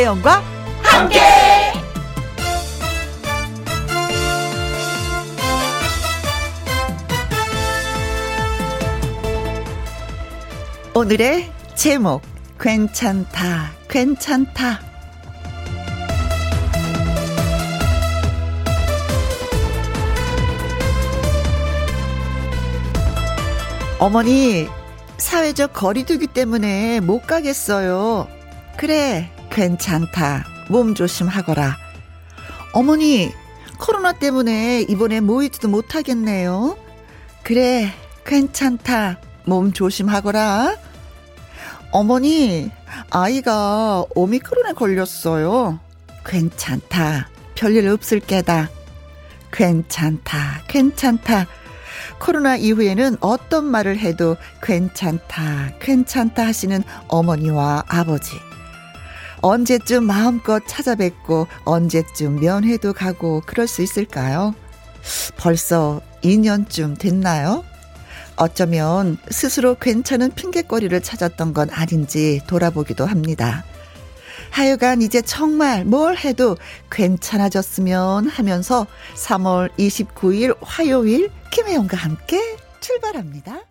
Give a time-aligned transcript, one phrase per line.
[0.00, 0.42] 김혜영과
[0.82, 1.20] 함께.
[10.94, 12.22] 오늘의 제목
[12.58, 14.80] 괜찮다 괜찮다
[23.98, 24.66] 어머니
[25.18, 28.28] 사회적 거리두기 때문에 못 가겠어요.
[28.78, 31.76] 그래 괜찮다 몸 조심하거라.
[32.72, 33.32] 어머니
[33.78, 36.76] 코로나 때문에 이번에 모이지도 못하겠네요.
[37.42, 37.92] 그래
[38.24, 40.76] 괜찮다 몸 조심하거라.
[41.92, 42.70] 어머니,
[43.10, 45.80] 아이가 오미크론에 걸렸어요.
[46.24, 47.28] 괜찮다.
[47.56, 48.70] 별일 없을 게다.
[49.52, 50.62] 괜찮다.
[50.68, 51.46] 괜찮다.
[52.20, 55.72] 코로나 이후에는 어떤 말을 해도 괜찮다.
[55.80, 58.36] 괜찮다 하시는 어머니와 아버지.
[59.42, 64.54] 언제쯤 마음껏 찾아뵙고 언제쯤 면회도 가고 그럴 수 있을까요?
[65.36, 67.64] 벌써 2년쯤 됐나요?
[68.36, 73.64] 어쩌면 스스로 괜찮은 핑계거리를 찾았던 건 아닌지 돌아보기도 합니다.
[74.50, 76.56] 하여간 이제 정말 뭘 해도
[76.90, 83.69] 괜찮아졌으면 하면서 3월 29일 화요일 김혜영과 함께 출발합니다.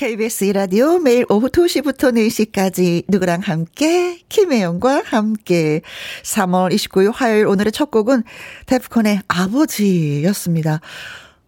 [0.00, 5.82] KBS 이라디오 매일 오후 2시부터 4시까지 누구랑 함께 김혜영과 함께
[6.22, 8.22] 3월 29일 화요일 오늘의 첫 곡은
[8.64, 10.80] 데프콘의 아버지였습니다.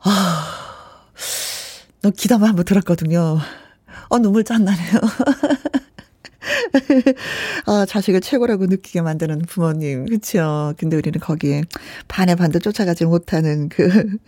[0.01, 1.07] 아...
[2.03, 3.39] 너 기담아 한번 들었거든요.
[4.11, 5.01] 어, 눈물 짠 나네요.
[7.65, 10.05] 아, 자식을 최고라고 느끼게 만드는 부모님.
[10.05, 10.75] 그쵸.
[10.77, 11.63] 근데 우리는 거기에
[12.07, 14.19] 반의 반도 쫓아가지 못하는 그,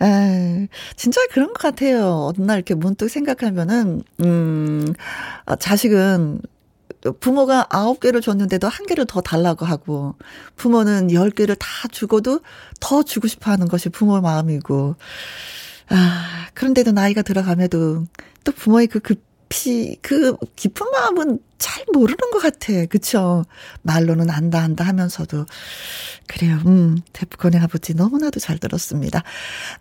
[0.00, 2.32] 아, 진짜 그런 것 같아요.
[2.34, 4.92] 어느 날 이렇게 문득 생각하면은, 음,
[5.46, 6.40] 아, 자식은
[7.20, 10.16] 부모가 아홉 개를 줬는데도 한 개를 더 달라고 하고,
[10.56, 12.40] 부모는 열 개를 다 주고도
[12.80, 14.96] 더 주고 싶어 하는 것이 부모 마음이고,
[15.90, 18.04] 아, 그런데도 나이가 들어가면도
[18.44, 19.22] 또 부모의 그 급
[19.52, 22.84] 히, 그 깊은 마음은 잘 모르는 것 같아.
[22.86, 23.44] 그쵸?
[23.82, 25.46] 말로는 안다, 안다 하면서도.
[26.26, 26.58] 그래요.
[26.66, 29.22] 음, 데프콘의 아버지 너무나도 잘 들었습니다.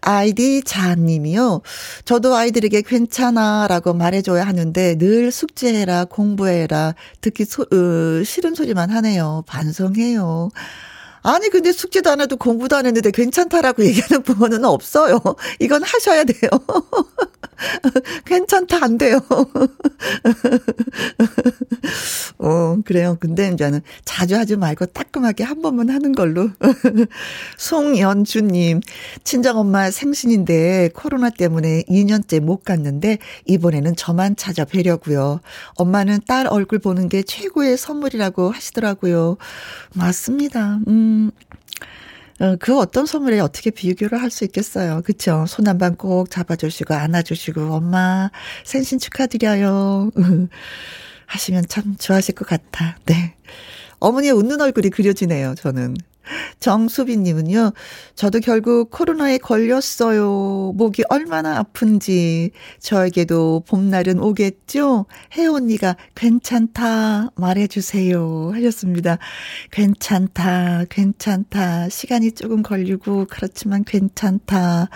[0.01, 1.61] 아이디 자님이요.
[2.05, 9.43] 저도 아이들에게 괜찮아 라고 말해줘야 하는데 늘 숙제해라, 공부해라, 듣기 소, 으, 싫은 소리만 하네요.
[9.47, 10.49] 반성해요.
[11.23, 15.19] 아니 근데 숙제도 안 해도 공부도 안 했는데 괜찮다라고 얘기하는 부모는 없어요.
[15.59, 16.49] 이건 하셔야 돼요.
[18.25, 19.19] 괜찮다 안 돼요.
[22.39, 23.15] 어 그래요.
[23.19, 26.49] 근데 이제는 자주 하지 말고 따끔하게 한 번만 하는 걸로.
[27.57, 28.81] 송연주님
[29.23, 35.39] 친정 엄마 생신인데 코로나 때문에 2년째 못 갔는데 이번에는 저만 찾아 뵈려고요.
[35.75, 39.37] 엄마는 딸 얼굴 보는 게 최고의 선물이라고 하시더라고요.
[39.93, 40.79] 맞습니다.
[40.87, 41.12] 음.
[41.13, 41.31] 음,
[42.39, 45.01] 어, 그 어떤 선물에 어떻게 비교를 할 수 있겠어요.
[45.05, 45.45] 그쵸?
[45.47, 48.31] 손 한 번 꼭 잡아주시고, 안아주시고, 엄마,
[48.65, 50.11] 생신 축하드려요.
[51.27, 52.97] 하시면 참 좋아하실 것 같아.
[53.05, 53.35] 네.
[53.99, 55.95] 어머니의 웃는 얼굴이 그려지네요, 저는.
[56.59, 57.73] 정수빈님은요,
[58.15, 60.73] 저도 결국 코로나에 걸렸어요.
[60.75, 62.51] 목이 얼마나 아픈지.
[62.79, 65.07] 저에게도 봄날은 오겠죠?
[65.33, 68.51] 혜원 언니가 괜찮다 말해주세요.
[68.53, 69.17] 하셨습니다.
[69.71, 71.89] 괜찮다, 괜찮다.
[71.89, 74.89] 시간이 조금 걸리고, 그렇지만 괜찮다.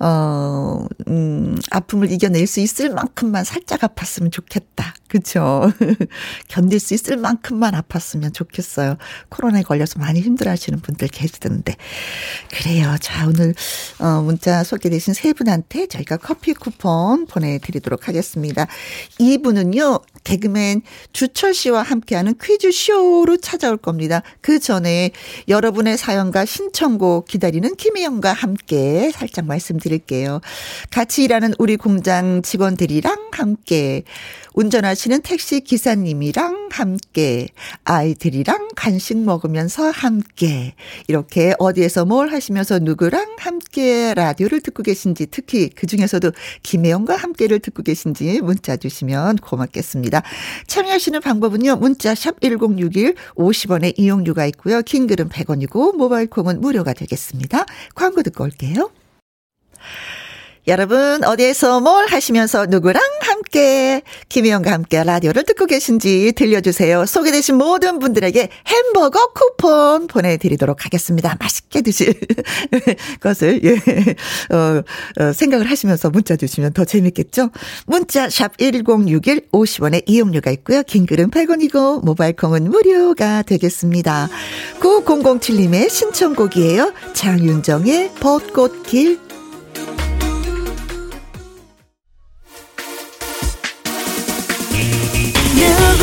[0.00, 4.94] 어, 음, 아픔을 이겨낼 수 있을 만큼만 살짝 아팠으면 좋겠다.
[5.08, 5.72] 그쵸?
[6.48, 8.96] 견딜 수 있을 만큼만 아팠으면 좋겠어요.
[9.28, 11.76] 코로나에 걸려서 많이 힘들어 하시 는 분들 계시던데.
[12.50, 12.96] 그래요.
[13.00, 13.54] 자, 오늘,
[13.98, 18.66] 어, 문자 소개되신 세 분한테 저희가 커피 쿠폰 보내드리도록 하겠습니다.
[19.18, 20.82] 이분은요, 개그맨
[21.12, 24.22] 주철 씨와 함께하는 퀴즈쇼로 찾아올 겁니다.
[24.40, 25.10] 그 전에
[25.48, 30.40] 여러분의 사연과 신청곡 기다리는 김혜영과 함께 살짝 말씀드릴게요.
[30.90, 34.04] 같이 일하는 우리 공장 직원들이랑 함께
[34.54, 37.48] 운전하시는 택시 기사님이랑 함께
[37.84, 40.74] 아이들이랑 간식 먹으면서 함께
[41.08, 46.30] 이렇게 어디에서 뭘 하시면서 누구랑 함께 라디오를 듣고 계신지 특히 그 중에서도
[46.62, 50.22] 김혜영과 함께를 듣고 계신지 문자 주시면 고맙겠습니다.
[50.68, 51.76] 참여하시는 방법은요.
[51.76, 54.82] 문자 샵 1061 50원의 이용료가 있고요.
[54.82, 57.66] 긴 글은 100원이고 모바일 콩은 무료가 되겠습니다.
[57.94, 58.90] 광고 듣고 올게요.
[60.66, 63.02] 여러분 어디에서 뭘 하시면서 누구랑
[63.54, 67.06] 함께 김혜영과 함께 라디오를 듣고 계신지 들려주세요.
[67.06, 71.36] 소개되신 모든 분들에게 햄버거 쿠폰 보내드리도록 하겠습니다.
[71.38, 72.14] 맛있게 드실
[73.20, 73.74] 것을, 예,
[74.54, 74.82] 어,
[75.20, 77.50] 어, 생각을 하시면서 문자 주시면 더 재밌겠죠?
[77.86, 80.82] 문자, 샵 1061, 50원의 이용료가 있고요.
[80.82, 84.28] 긴 글은 100원이고, 모바일 콩은 무료가 되겠습니다.
[84.80, 86.92] 9007님의 신청곡이에요.
[87.12, 89.34] 장윤정의 벚꽃길.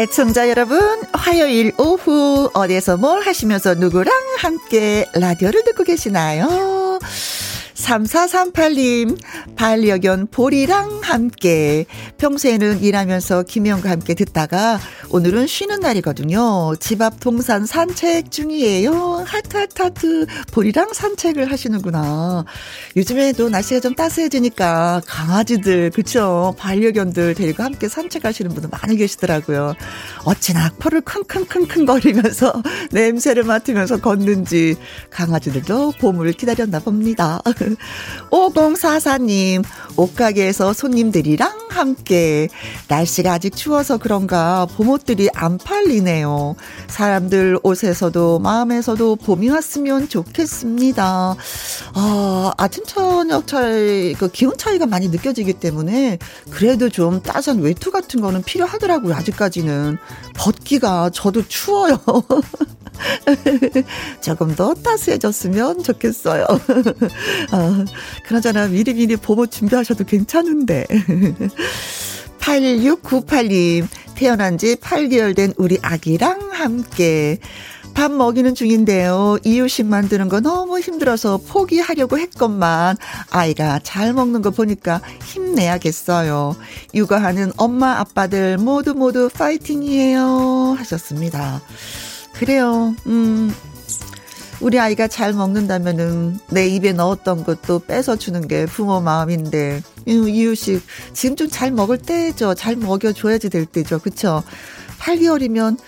[0.00, 0.80] 애청자 여러분,
[1.12, 6.98] 화요일 오후 어디에서 뭘 하시면서 누구랑 함께 라디오를 듣고 계시나요?
[7.80, 9.18] 3438님,
[9.56, 11.86] 반려견 보리랑 함께.
[12.18, 14.78] 평소에는 일하면서 김영과 함께 듣다가
[15.10, 16.74] 오늘은 쉬는 날이거든요.
[16.78, 19.24] 집 앞 동산 산책 중이에요.
[19.26, 20.26] 하트, 하트, 하트.
[20.52, 22.44] 보리랑 산책을 하시는구나.
[22.96, 26.54] 요즘에도 날씨가 좀 따스해지니까 강아지들, 그쵸?
[26.58, 29.74] 반려견들 데리고 함께 산책하시는 분들 많이 계시더라고요.
[30.24, 32.62] 어찌나 코를 킁킁킁킁 거리면서
[32.92, 34.76] 냄새를 맡으면서 걷는지
[35.08, 37.40] 강아지들도 봄을 기다렸나 봅니다.
[38.30, 39.64] 5044님,
[39.96, 42.48] 옷가게에서 손님들이랑 함께
[42.88, 46.56] 날씨가 아직 추워서 그런가 봄옷들이 안 팔리네요.
[46.88, 51.36] 사람들 옷에서도 마음에서도 봄이 왔으면 좋겠습니다.
[51.94, 56.18] 아, 아침 저녁 차이, 그 기온 차이가 많이 느껴지기 때문에
[56.50, 59.14] 그래도 좀 따뜻한 외투 같은 거는 필요하더라고요.
[59.14, 59.98] 아직까지는.
[60.34, 61.98] 벗기가 저도 추워요.
[64.20, 66.46] 조금 더 따스해졌으면 좋겠어요.
[67.52, 67.84] 아,
[68.26, 70.86] 그나저나 미리미리 봄옷 준비하셔도 괜찮은데.
[72.40, 77.38] 8698님, 태어난 지 8개월 된 우리 아기랑 함께.
[77.94, 79.38] 밥 먹이는 중인데요.
[79.44, 82.96] 이유식 만드는 거 너무 힘들어서 포기하려고 했건만
[83.30, 86.56] 아이가 잘 먹는 거 보니까 힘내야겠어요.
[86.94, 91.60] 육아하는 엄마 아빠들 모두 모두 파이팅이에요 하셨습니다.
[92.40, 92.94] 그래요.
[93.06, 93.54] 음.
[94.62, 100.82] 우리 아이가 잘 먹는다면은 내 입에 넣었던 것도 뺏어 주는 게 부모 마음인데 이유식
[101.12, 102.54] 지금 좀 잘 먹을 때죠.
[102.54, 103.98] 잘 먹여 줘야지 될 때죠.
[103.98, 104.42] 그쵸?
[105.00, 105.78] 8개월이면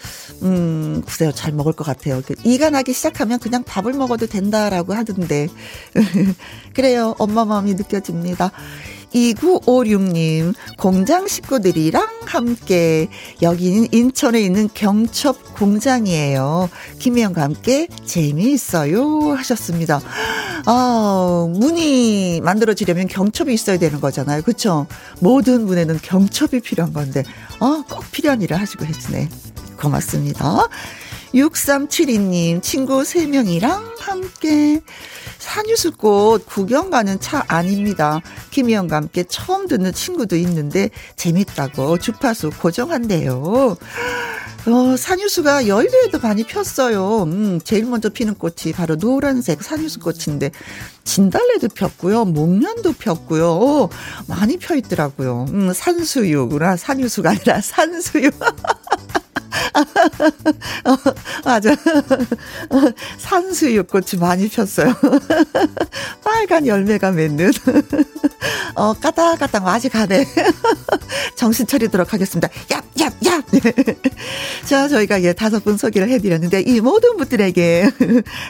[0.42, 2.20] 음 글쎄요 잘 먹을 것 같아요.
[2.26, 5.48] 그 이가 나기 시작하면 그냥 밥을 먹어도 된다라고 하던데
[6.74, 8.52] 그래요 엄마 마음이 느껴집니다.
[9.14, 13.08] 2956님, 공장 식구들이랑 함께,
[13.42, 16.70] 여기는 인천에 있는 경첩 공장이에요.
[16.98, 19.32] 김혜영과 함께 재미있어요.
[19.32, 20.00] 하셨습니다.
[20.66, 24.42] 아, 문이 만들어지려면 경첩이 있어야 되는 거잖아요.
[24.42, 24.86] 그쵸?
[25.20, 27.22] 모든 문에는 경첩이 필요한 건데,
[27.60, 29.28] 아, 꼭 필요한 일을 하시고 계시네.
[29.78, 30.68] 고맙습니다.
[31.34, 34.80] 6372님, 친구 3명이랑 함께,
[35.38, 38.20] 산유수꽃 구경 가는 차 아닙니다.
[38.50, 43.76] 김희영과 함께 처음 듣는 친구도 있는데 재밌다고 주파수 고정한대요.
[44.64, 47.24] 어, 산유수가 여의도에도 많이 폈어요.
[47.24, 50.52] 음, 제일 먼저 피는 꽃이 바로 노란색 산유수 꽃인데,
[51.02, 52.26] 진달래도 폈고요.
[52.26, 53.50] 목련도 폈고요.
[53.50, 53.88] 오,
[54.28, 55.46] 많이 펴 있더라고요.
[55.48, 56.76] 음, 산수유구나.
[56.76, 58.30] 산유수가 아니라 산수유.
[60.84, 60.96] 어,
[61.44, 61.74] 맞아.
[63.18, 64.94] 산수유꽃이 많이 폈어요.
[66.24, 67.52] 빨간 열매가 맺는.
[68.74, 70.26] 어, 까딱까딱 아직 가네.
[71.36, 72.48] 정신 차리도록 하겠습니다.
[72.68, 73.96] 얍, 얍, 얍.
[74.64, 77.90] 자, 저희가 예, 다섯 분 소개를 해드렸는데, 이 모든 분들에게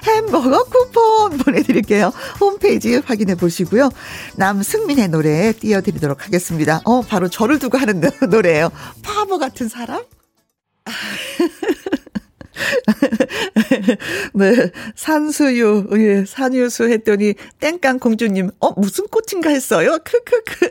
[0.04, 2.12] 햄버거 쿠폰 보내드릴게요.
[2.40, 3.90] 홈페이지 확인해 보시고요.
[4.37, 6.81] 남승민의 노래 띄워드리도록 하겠습니다.
[6.85, 8.71] 어, 바로 저를 두고 하는 노래예요.
[9.02, 10.02] 바보 같은 사람?
[14.35, 19.99] 네, 산수유, 예, 산유수 했더니 땡깡 공주님, 어, 무슨 꽃인가 했어요?
[20.05, 20.69] 크크크.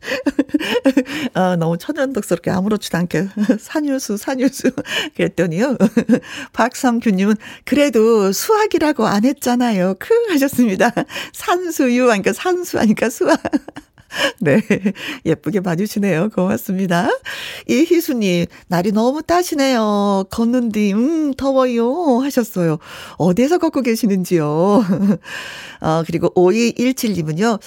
[1.34, 3.28] 아, 너무 천연덕스럽게 아무렇지도 않게
[3.60, 4.72] 산유수, 산유수
[5.16, 5.76] 그랬더니요.
[6.52, 9.94] 박성규님은 그래도 수학이라고 안 했잖아요.
[9.98, 10.90] 크 하셨습니다.
[11.32, 13.40] 산수유 하니까 산수 하니까 수학.
[14.40, 14.60] 네.
[15.24, 16.30] 예쁘게 봐주시네요.
[16.30, 17.08] 고맙습니다.
[17.68, 20.24] 이희수님, 날이 너무 따시네요.
[20.30, 22.18] 걷는 뒤, 음, 더워요.
[22.18, 22.78] 하셨어요.
[23.16, 24.84] 어디에서 걷고 계시는지요?
[25.80, 27.60] 어, 그리고 5217님은요,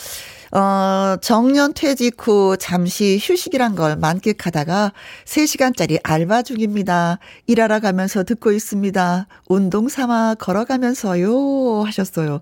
[0.55, 4.93] 어, 정년 퇴직 후 잠시 휴식이란 걸 만끽하다가
[5.25, 7.17] 3시간짜리 알바 중입니다.
[7.47, 9.27] 일하러 가면서 듣고 있습니다.
[9.47, 11.83] 운동 삼아 걸어가면서요.
[11.85, 12.41] 하셨어요.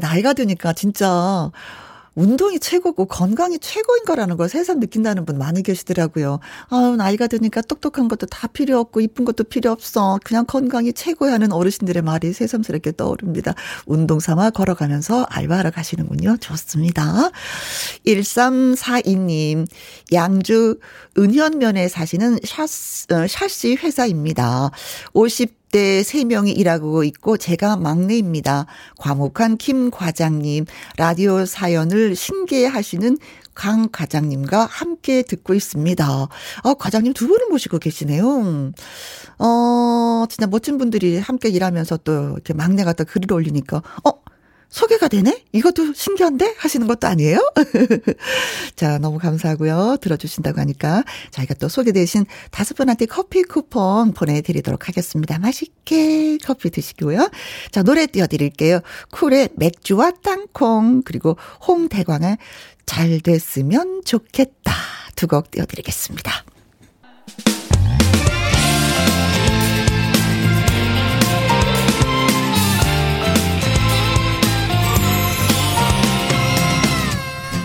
[0.00, 1.50] 나이가 드니까 진짜
[2.14, 6.40] 운동이 최고고 건강이 최고인 거라는 걸 새삼 느낀다는 분 많이 계시더라고요.
[6.68, 10.18] 아, 나이가 드니까 똑똑한 것도 다 필요 없고 이쁜 것도 필요 없어.
[10.24, 13.54] 그냥 건강이 최고야 하는 어르신들의 말이 새삼스럽게 떠오릅니다.
[13.86, 16.36] 운동 삼아 걸어가면서 알바하러 가시는군요.
[16.38, 17.30] 좋습니다.
[18.06, 19.66] 1342님,
[20.12, 20.78] 양주
[21.18, 24.70] 은현면에 사시는 샤스, 어, 샤시 회사입니다.
[25.12, 28.66] 50 10대 3명이 일하고 있고 제가 막내입니다.
[28.98, 33.16] 과묵한 김 과장님, 라디오 사연을 신기해 하시는
[33.54, 36.28] 강 과장님과 함께 듣고 있습니다.
[36.62, 38.72] 어, 과장님 두 분을 모시고 계시네요.
[39.38, 44.10] 어, 진짜 멋진 분들이 함께 일하면서 또 이렇게 막내가 또 글을 올리니까, 어,
[44.70, 45.44] 소개가 되네?
[45.52, 46.54] 이것도 신기한데?
[46.58, 47.38] 하시는 것도 아니에요?
[48.76, 49.98] 자, 너무 감사하고요.
[50.00, 55.38] 들어주신다고 하니까 저희가 또 소개되신 다섯 분한테 커피 쿠폰 보내드리도록 하겠습니다.
[55.38, 57.28] 맛있게 커피 드시고요.
[57.72, 58.80] 자, 노래 띄워드릴게요.
[59.10, 61.36] 쿨의 맥주와 땅콩, 그리고
[61.66, 62.38] 홍대광의
[62.86, 64.72] 잘 됐으면 좋겠다.
[65.16, 66.44] 두 곡 띄워드리겠습니다.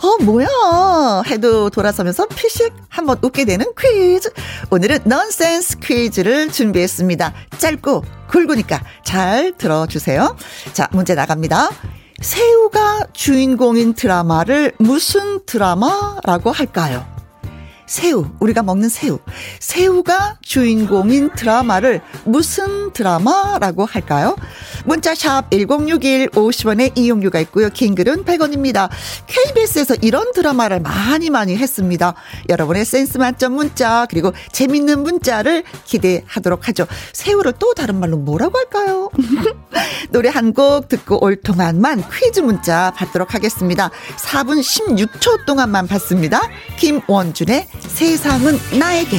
[0.00, 1.22] 어, 뭐야.
[1.28, 4.30] 해도 돌아서면서 피식 한번 웃게 되는 퀴즈.
[4.70, 7.32] 오늘은 넌센스 퀴즈를 준비했습니다.
[7.58, 10.36] 짧고 굵으니까 잘 들어주세요.
[10.72, 11.70] 자, 문제 나갑니다.
[12.20, 17.04] 새우가 주인공인 드라마를 무슨 드라마라고 할까요?
[17.88, 19.18] 새우, 우리가 먹는 새우.
[19.60, 24.36] 새우가 주인공인 드라마를 무슨 드라마라고 할까요?
[24.84, 27.70] 문자샵 1061 50원의 이용료가 있고요.
[27.70, 28.90] 킹글은 100원입니다.
[29.26, 32.14] KBS에서 이런 드라마를 많이 많이 했습니다.
[32.50, 36.86] 여러분의 센스 만점 문자 그리고 재밌는 문자를 기대하도록 하죠.
[37.14, 39.10] 새우를 또 다른 말로 뭐라고 할까요?
[40.10, 43.90] 노래 한 곡 듣고 올 동안만 퀴즈 문자 받도록 하겠습니다.
[44.16, 46.40] 4분 16초 동안만 받습니다.
[46.78, 49.16] 김원준의 세상은 나에게.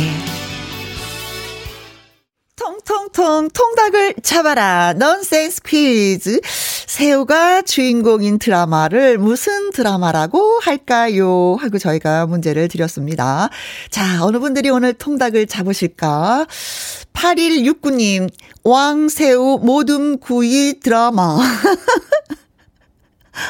[2.55, 4.93] 통통통 통닭을 잡아라.
[4.93, 6.41] 넌센스 퀴즈.
[6.87, 11.55] 새우가 주인공인 드라마를 무슨 드라마라고 할까요?
[11.59, 13.49] 하고 저희가 문제를 드렸습니다.
[13.89, 16.47] 자, 어느 분들이 오늘 통닭을 잡으실까?
[17.13, 18.29] 8169님,
[18.63, 21.37] 왕새우 모둠 구이 드라마.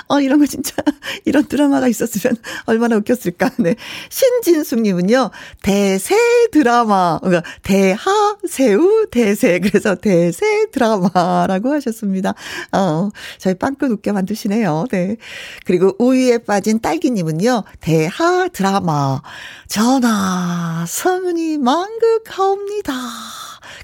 [0.08, 0.74] 어, 이런 거 진짜,
[1.26, 3.52] 이런 드라마가 있었으면 얼마나 웃겼을까.
[3.60, 3.76] 네.
[4.10, 5.32] 신진숙님은요,
[5.62, 6.16] 대세
[6.52, 9.60] 드라마, 그러니까 대하, 새우, 대세.
[9.60, 12.34] 그래서 대세 드라마라고 하셨습니다.
[12.72, 14.86] 어, 저희 빵끝 웃게 만드시네요.
[14.92, 15.18] 네.
[15.66, 19.22] 그리고 우유에 빠진 딸기님은요, 대하 드라마.
[19.68, 22.94] 전하, 성은이 만극하옵니다.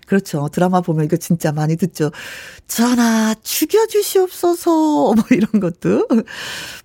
[0.08, 0.50] 그렇죠.
[0.52, 2.12] 드라마 보면 이거 진짜 많이 듣죠.
[2.68, 4.72] 전화 죽여주시옵소서.
[5.16, 6.08] 뭐 이런 것도.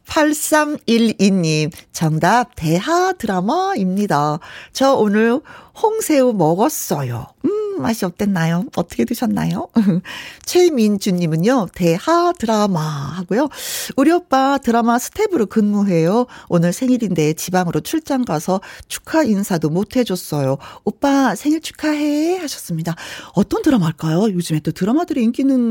[0.06, 4.40] 8312님, 정답 대하 드라마입니다.
[4.72, 5.40] 저 오늘
[5.80, 7.26] 홍새우 먹었어요.
[7.44, 8.64] 음, 맛이 어땠나요?
[8.76, 9.68] 어떻게 드셨나요?
[10.44, 13.48] 최민주님은요, 대하 드라마 하고요.
[13.96, 16.26] 우리 오빠 드라마 스텝으로 근무해요.
[16.48, 20.58] 오늘 생일인데 지방으로 출장 가서 축하 인사도 못 해줬어요.
[20.84, 22.96] 오빠 생일 축하해 하셨습니다.
[23.34, 24.32] 어떤 드라마일까요?
[24.32, 25.69] 요즘에 또 드라마들의 인기는,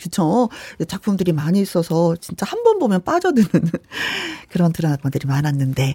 [0.00, 0.48] 그쵸?
[0.86, 3.48] 작품들이 많이 있어서 진짜 한 번 보면 빠져드는
[4.50, 5.94] 그런 드라마들이 많았는데.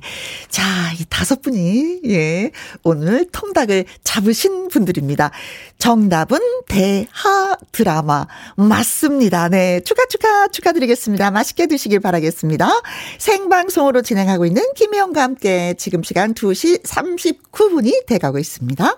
[0.49, 0.63] 자,
[0.99, 2.51] 이 다섯 분이, 예,
[2.83, 5.31] 오늘 통닭을 잡으신 분들입니다.
[5.77, 8.25] 정답은 대하 드라마.
[8.55, 9.49] 맞습니다.
[9.49, 9.81] 네.
[9.81, 11.31] 축하, 축하, 축하드리겠습니다.
[11.31, 12.69] 맛있게 드시길 바라겠습니다.
[13.19, 18.97] 생방송으로 진행하고 있는 김혜영과 함께 지금 시간 2시 39분이 돼가고 있습니다.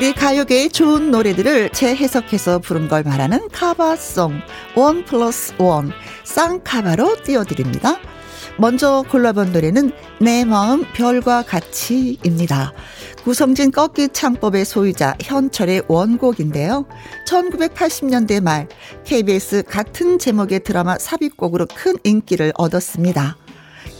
[0.00, 4.40] 우리 가요계의 좋은 노래들을 재해석해서 부른 걸 말하는 cover song
[4.74, 5.92] one plus one
[6.24, 7.98] 쌍cover로 띄워드립니다.
[8.56, 12.72] 먼저 골라본 노래는 내 마음 별과 같이입니다.
[13.24, 16.86] 구성진 꺾기 창법의 소유자 현철의 원곡인데요.
[17.28, 18.68] 1980년대 말
[19.04, 23.36] KBS 같은 제목의 드라마 삽입곡으로 큰 인기를 얻었습니다.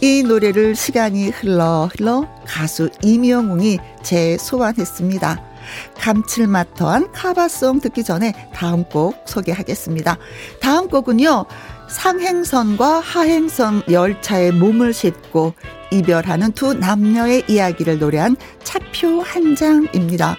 [0.01, 5.50] 이 노래를 시간이 흘러 흘러 가수 이명웅이 재소환했습니다.
[5.97, 10.17] 감칠맛 더한 카바송 듣기 전에 다음 곡 소개하겠습니다.
[10.61, 11.45] 다음 곡은요.
[11.89, 15.53] 상행선과 하행선 열차에 몸을 싣고
[15.91, 20.37] 이별하는 두 남녀의 이야기를 노래한 차표 한 장입니다.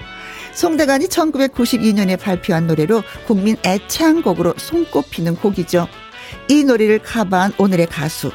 [0.55, 5.89] 송대관이 1992년에 발표한 노래로 국민 애창곡으로 손꼽히는 곡이죠.
[6.49, 8.33] 이 노래를 카바한 오늘의 가수.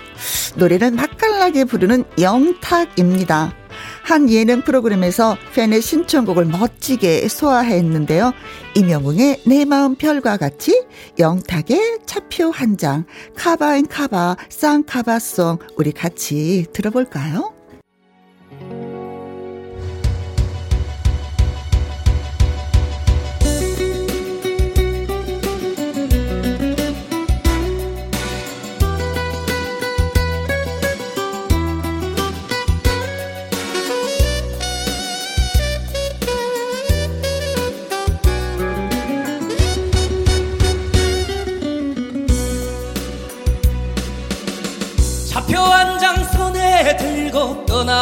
[0.55, 3.53] 노래를 맛깔나게 부르는 영탁입니다.
[4.07, 8.31] 한 예능 프로그램에서 팬의 신청곡을 멋지게 소화했는데요.
[8.73, 10.85] 이명웅의 내 마음 별과 같이
[11.19, 13.03] 영탁의 차표 한 장,
[13.35, 17.56] 카바인 카바, 쌍카바송 우리 같이 들어볼까요?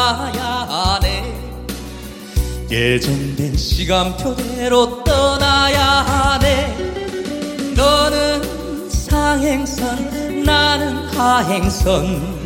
[0.06, 1.46] 떠나야 하네
[2.70, 6.76] 예정된 시간표대로 떠나야 하네.
[7.74, 12.36] 너는 상행선 나는 하행선.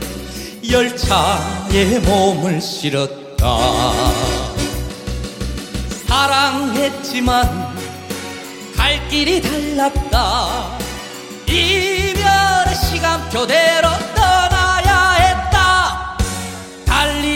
[0.70, 3.92] 열차에 몸을 실었다.
[6.06, 7.74] 사랑했지만
[8.74, 10.78] 갈 길이 달랐다.
[11.46, 13.89] 이별의 시간표대로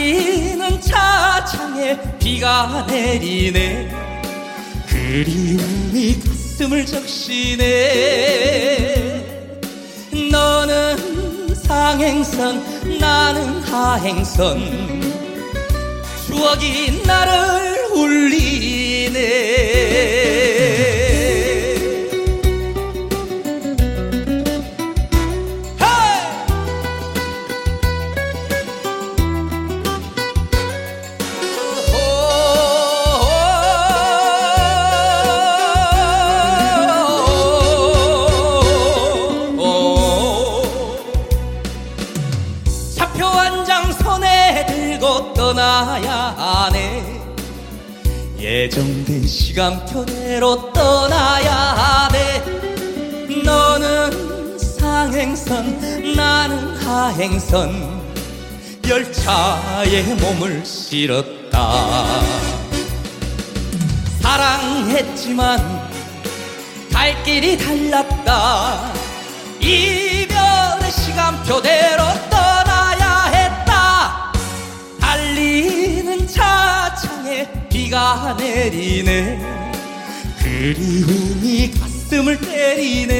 [0.05, 3.89] 달리는 차창에 비가 내리네.
[4.87, 7.65] 그리움이 가슴을 적시네.
[10.31, 15.01] 너는 상행선 나는 하행선.
[16.27, 19.15] 추억이 나를 울리네
[48.65, 52.43] 예정된 시간표대로 떠나야 돼
[53.43, 58.01] 너는 상행선 나는 하행선.
[58.89, 62.05] 열차에 몸을 실었다.
[64.21, 65.59] 사랑했지만
[66.91, 68.91] 갈 길이 달랐다.
[69.59, 72.03] 이별의 시간표대로
[78.65, 79.37] 내리네.
[80.39, 83.11] 그리움이 가슴을 때리네.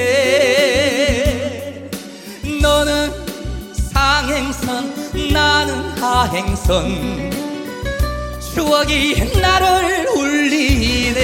[2.61, 3.11] 너는
[3.93, 7.31] 상행선 나는 하행선.
[8.53, 11.19] 추억이 나를 울리네.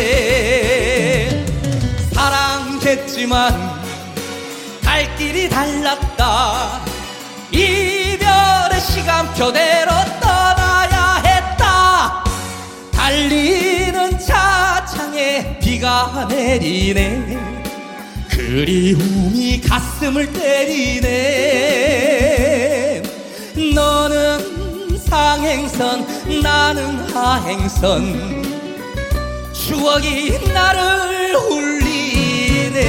[2.13, 3.81] 사랑했지만
[4.83, 6.83] 갈 길이 달랐다.
[7.51, 12.23] 이별의 시간표대로 떠나야 했다.
[12.91, 13.60] 달리는
[15.01, 17.39] 차창에 비가 내리네.
[18.29, 21.01] 그리움이 가슴을 때리네.
[23.73, 26.05] 너는 상행선
[26.43, 28.43] 나는 하행선.
[29.53, 32.81] 추억이 나를 울리네.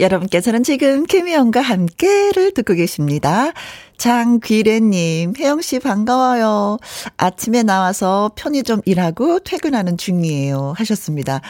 [0.00, 3.52] 여러분께서는 지금 케미언과 함께를 듣고 계십니다.
[3.98, 6.78] 장귀래님, 혜영씨 반가워요.
[7.16, 10.74] 아침에 나와서 편의점 일하고 퇴근하는 중이에요.
[10.76, 11.40] 하셨습니다.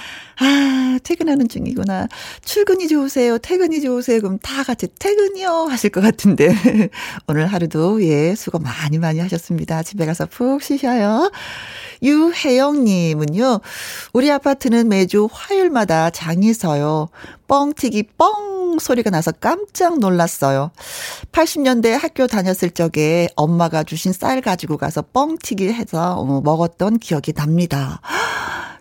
[0.40, 2.08] 아, 퇴근하는 중이구나.
[2.42, 3.36] 출근이 좋으세요?
[3.38, 4.20] 퇴근이 좋으세요?
[4.20, 5.66] 그럼 다 같이 퇴근이요?
[5.68, 6.48] 하실 것 같은데.
[7.28, 9.82] 오늘 하루도, 예, 수고 많이 많이 하셨습니다.
[9.82, 11.30] 집에 가서 푹 쉬셔요.
[12.02, 13.60] 유혜영님은요,
[14.12, 17.08] 우리 아파트는 매주 화요일마다 장이 서요.
[17.48, 20.70] 뻥튀기 뻥뻥 소리가 나서 깜짝 놀랐어요.
[21.32, 28.00] 80년대 학교 다녔을 적에 엄마가 주신 쌀 가지고 가서 뻥튀기 해서 어, 먹었던 기억이 납니다.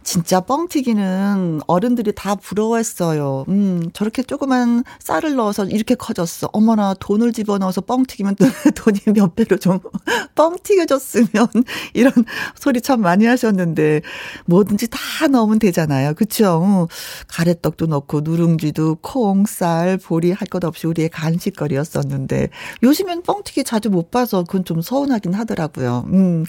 [0.07, 3.43] 진짜 뻥튀기는 어른들이 다 부러워했어요.
[3.49, 6.47] 음, 저렇게 조그만 쌀을 넣어서 이렇게 커졌어.
[6.53, 8.37] 어머나, 돈을 집어넣어서 뻥튀기면
[8.75, 9.79] 돈이 몇 배로 좀
[10.35, 11.49] 뻥튀겨졌으면
[11.93, 12.13] 이런
[12.55, 14.01] 소리 참 많이 하셨는데
[14.45, 16.13] 뭐든지 다 넣으면 되잖아요.
[16.13, 16.87] 그쵸?
[17.27, 22.47] 가래떡도 넣고 누룽지도 콩, 쌀, 보리 할 것 없이 우리의 간식거리였었는데
[22.81, 26.05] 요즘엔 뻥튀기 자주 못 봐서 그건 좀 서운하긴 하더라고요.
[26.13, 26.45] 음,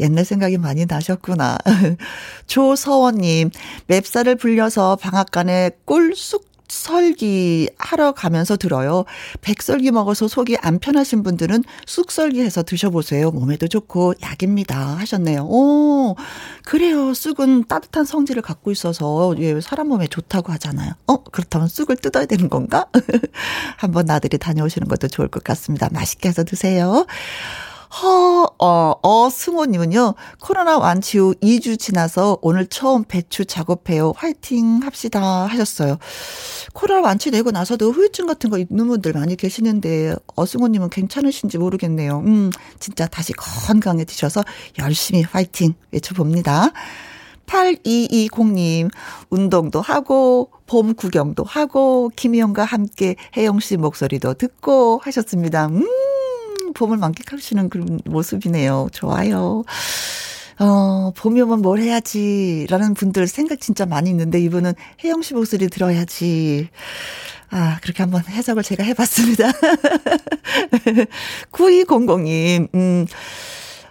[0.00, 1.58] 옛날 생각이 많이 나셨구나.
[2.46, 3.50] 조서 서원님,
[3.88, 9.04] 맵쌀을 불려서 방앗간에 꿀쑥 설기 하러 가면서 들어요.
[9.40, 13.32] 백설기 먹어서 속이 안 편하신 분들은 쑥설기 해서 드셔보세요.
[13.32, 14.96] 몸에도 좋고 약입니다.
[14.98, 15.44] 하셨네요.
[15.44, 16.14] 오,
[16.64, 17.14] 그래요.
[17.14, 20.92] 쑥은 따뜻한 성질을 갖고 있어서 예, 사람 몸에 좋다고 하잖아요.
[21.08, 22.86] 어, 그렇다면 쑥을 뜯어야 되는 건가?
[23.76, 25.88] 한번 나들이 다녀오시는 것도 좋을 것 같습니다.
[25.92, 27.06] 맛있게 해서 드세요.
[28.02, 34.12] 허, 어, 어 승호님은요, 코로나 완치 후 2주 지나서 오늘 처음 배추 작업해요.
[34.16, 35.46] 화이팅 합시다.
[35.46, 35.98] 하셨어요.
[36.72, 42.18] 코로나 완치되고 나서도 후유증 같은 거 있는 분들 많이 계시는데, 어승호님은 괜찮으신지 모르겠네요.
[42.26, 44.42] 음, 진짜 다시 건강해지셔서
[44.80, 46.72] 열심히 화이팅 외쳐봅니다.
[47.46, 48.90] 8220님,
[49.30, 55.66] 운동도 하고, 봄 구경도 하고, 김희영과 함께 혜영 씨 목소리도 듣고 하셨습니다.
[55.66, 55.86] 음,
[56.74, 58.88] 봄을 만끽하시는 그런 모습이네요.
[58.92, 59.64] 좋아요.
[60.58, 65.68] 어, 봄이 오면 뭘 해야지, 라는 분들 생각 진짜 많이 있는데, 이분은 혜영 씨 목소리
[65.68, 66.68] 들어야지.
[67.50, 69.50] 아, 그렇게 한번 해석을 제가 해봤습니다.
[71.52, 73.06] 9200님, 음,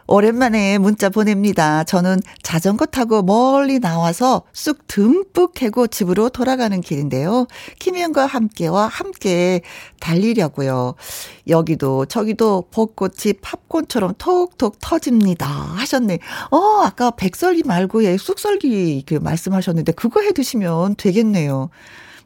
[0.07, 1.83] 오랜만에 문자 보냅니다.
[1.83, 7.47] 저는 자전거 타고 멀리 나와서 쑥 듬뿍 캐고 집으로 돌아가는 길인데요.
[7.79, 9.61] 김희영과 함께와 함께
[9.99, 10.95] 달리려고요.
[11.47, 15.47] 여기도 저기도 벚꽃이 팝콘처럼 톡톡 터집니다.
[15.47, 16.19] 하셨네.
[16.51, 21.69] 어, 아까 백설기 말고 예, 쑥설기 그 말씀하셨는데 그거 해 드시면 되겠네요.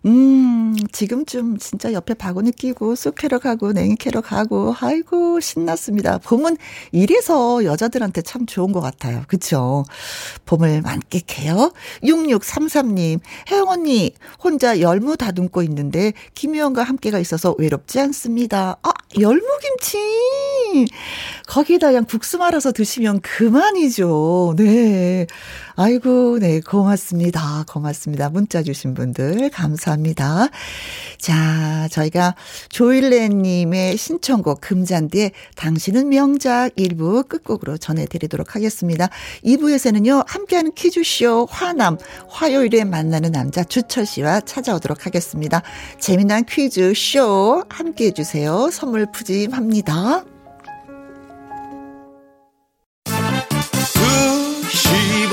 [0.05, 6.19] 음, 지금쯤 진짜 옆에 바구니 끼고 쑥 캐러 가고 냉이 캐러 가고 아이고 신났습니다.
[6.19, 6.57] 봄은
[6.91, 9.23] 이래서 여자들한테 참 좋은 것 같아요.
[9.27, 9.85] 그쵸?
[10.45, 11.73] 봄을 만끽해요.
[12.03, 13.19] 6633님,
[13.51, 18.77] 혜영 언니 혼자 열무 다듬고 있는데 김희영과 함께가 있어서 외롭지 않습니다.
[18.83, 19.97] 아, 열무김치!
[21.47, 24.53] 거기다 그냥 국수 말아서 드시면 그만이죠.
[24.57, 25.27] 네.
[25.79, 27.63] 아이고, 네, 고맙습니다.
[27.67, 28.29] 고맙습니다.
[28.29, 30.47] 문자 주신 분들 감사합니다.
[31.19, 32.33] 자, 저희가
[32.69, 39.09] 조일레님의 신청곡 금잔디의 당신은 명작 일부 끝곡으로 전해드리도록 하겠습니다.
[39.45, 45.61] 2부에서는요, 함께하는 퀴즈쇼 화남, 화요일에 만나는 남자 주철 씨와 찾아오도록 하겠습니다.
[45.99, 48.71] 재미난 퀴즈쇼 함께 해주세요.
[48.71, 50.36] 선물 푸짐합니다.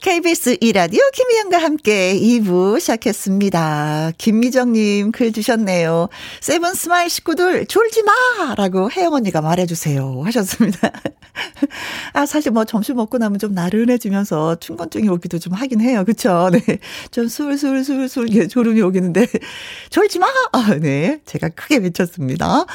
[0.00, 4.12] KBS 이라디오 김희영과 함께 2부 시작했습니다.
[4.16, 6.08] 김미정님 글 주셨네요.
[6.40, 8.54] Seven Smile 식구들 졸지 마!
[8.54, 10.22] 라고 혜영 언니가 말해주세요.
[10.24, 10.92] 하셨습니다.
[12.14, 16.04] 아, 사실 뭐 점심 먹고 나면 좀 나른해지면서 춘곤증이 오기도 좀 하긴 해요.
[16.04, 16.48] 그쵸?
[16.52, 16.78] 네.
[17.10, 19.26] 좀 술술술술 졸음이 오기는데
[19.90, 20.28] 졸지 마!
[20.52, 21.20] 아, 네.
[21.26, 22.66] 제가 크게 외쳤습니다.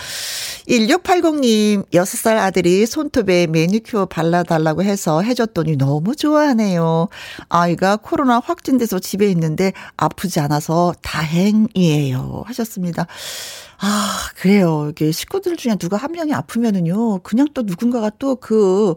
[0.67, 7.07] 1680님, 6살 아들이 손톱에 매니큐어 발라달라고 해서 해줬더니 너무 좋아하네요.
[7.49, 12.43] 아이가 코로나 확진돼서 집에 있는데 아프지 않아서 다행이에요.
[12.45, 13.07] 하셨습니다.
[13.79, 14.87] 아, 그래요.
[14.91, 18.95] 이게 식구들 중에 누가 한 명이 아프면은요, 그냥 또 누군가가 또 그,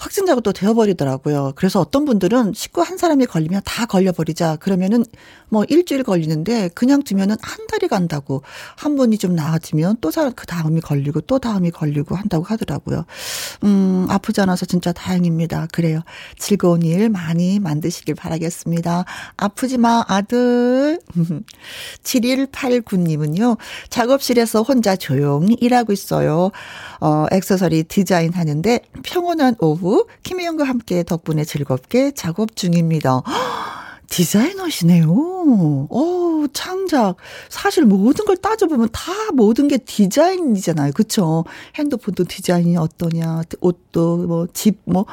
[0.00, 1.52] 확진자가 또 되어버리더라고요.
[1.56, 4.56] 그래서 어떤 분들은 식구 한 사람이 걸리면 다 걸려버리자.
[4.56, 5.04] 그러면은
[5.48, 8.42] 뭐 일주일 걸리는데 그냥 두면은 한 달이 간다고.
[8.76, 13.04] 한 번이 좀 나아지면 또 그 다음이 걸리고 또 다음이 걸리고 한다고 하더라고요.
[13.64, 15.68] 음, 아프지 않아서 진짜 다행입니다.
[15.72, 16.00] 그래요.
[16.38, 19.04] 즐거운 일 많이 만드시길 바라겠습니다.
[19.36, 21.00] 아프지 마, 아들.
[22.02, 23.56] 7189님은요,
[23.88, 26.50] 작업실에서 혼자 조용히 일하고 있어요.
[27.00, 29.89] 어, 액세서리 디자인 하는데 평온한 오후
[30.22, 33.22] 김희영과 함께 덕분에 즐겁게 작업 중입니다.
[34.08, 35.08] 디자이너시네요.
[35.08, 37.16] 오, 창작.
[37.48, 40.92] 사실 모든 걸 따져보면 다 모든 게 디자인이잖아요.
[40.92, 41.44] 그쵸?
[41.76, 45.06] 핸드폰도 디자인이 어떠냐, 옷도 뭐, 집, 뭐,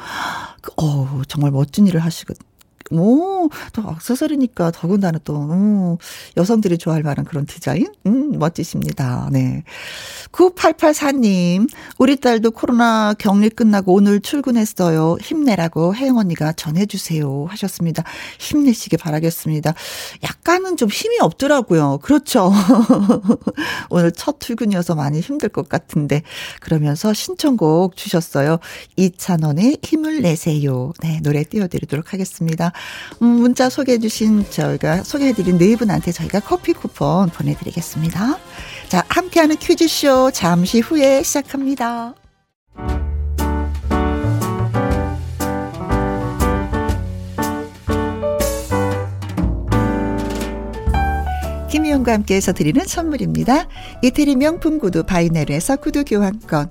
[0.76, 2.47] 어 정말 멋진 일을 하시거든요.
[2.90, 5.96] 오, 또 악세사리니까 더군다나 또, 음,
[6.36, 7.86] 여성들이 좋아할 만한 그런 디자인?
[8.06, 9.28] 음, 멋지십니다.
[9.32, 9.64] 네.
[10.32, 15.16] 9884님, 우리 딸도 코로나 격리 끝나고 오늘 출근했어요.
[15.20, 17.46] 힘내라고 혜영 언니가 전해주세요.
[17.48, 18.04] 하셨습니다.
[18.38, 19.74] 힘내시길 바라겠습니다.
[20.22, 21.98] 약간은 좀 힘이 없더라고요.
[22.02, 22.52] 그렇죠.
[23.90, 26.22] 오늘 첫 출근이어서 많이 힘들 것 같은데,
[26.60, 28.58] 그러면서 신청곡 주셨어요.
[28.96, 30.92] 이찬원의 힘을 내세요.
[31.02, 32.72] 네, 노래 띄워드리도록 하겠습니다.
[33.22, 38.38] 음, 문자 소개해 주신 저희가 소개해 드린 네 분한테 저희가 커피 쿠폰 보내드리겠습니다.
[38.88, 42.14] 자, 함께하는 퀴즈쇼 잠시 후에 시작합니다.
[51.70, 53.68] 김희영과 함께해서 드리는 선물입니다.
[54.02, 56.70] 이태리 명품 구두 바이네르에서 구두 교환권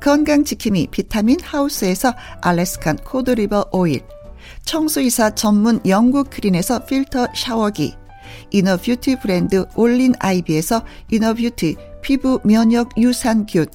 [0.00, 4.00] 건강지킴이 비타민 하우스에서 Alaskan cod liver oil,
[4.64, 7.94] 청소이사 전문 영국 크린에서 필터 샤워기,
[8.50, 13.66] inner beauty 브랜드 올린 아이비에서 inner beauty 피부 면역 유산균,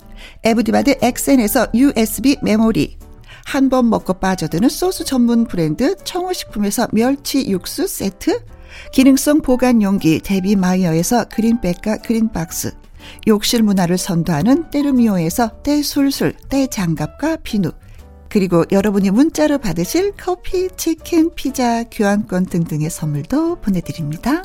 [0.43, 2.97] 에브디바드 엑센에서 USB 메모리,
[3.45, 8.39] 한 번 먹고 빠져드는 소스 전문 브랜드 청호식품에서 멸치 육수 세트,
[8.91, 12.73] 기능성 보관 용기 데비 마이어에서 그린백과 그린박스,
[13.27, 17.71] 욕실 문화를 선도하는 때르미오에서 때술술, 때장갑과 비누,
[18.29, 24.43] 그리고 여러분이 문자로 받으실 커피, 치킨, 피자, 교환권 등등의 선물도 보내드립니다.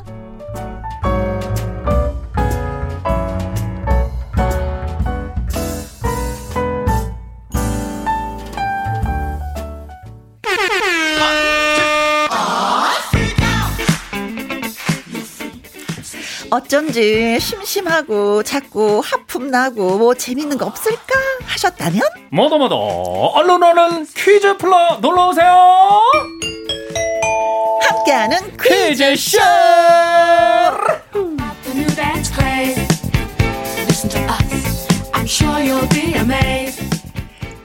[16.51, 24.57] 어쩐지 심심하고 자꾸 하품 나고 뭐 재밌는 거 없을까 하셨다면 모두 모두 얼른 얼른 퀴즈
[24.57, 26.01] 풀러 놀러 오세요.
[27.81, 29.39] 함께하는 퀴즈쇼.
[35.89, 36.89] Be amazed.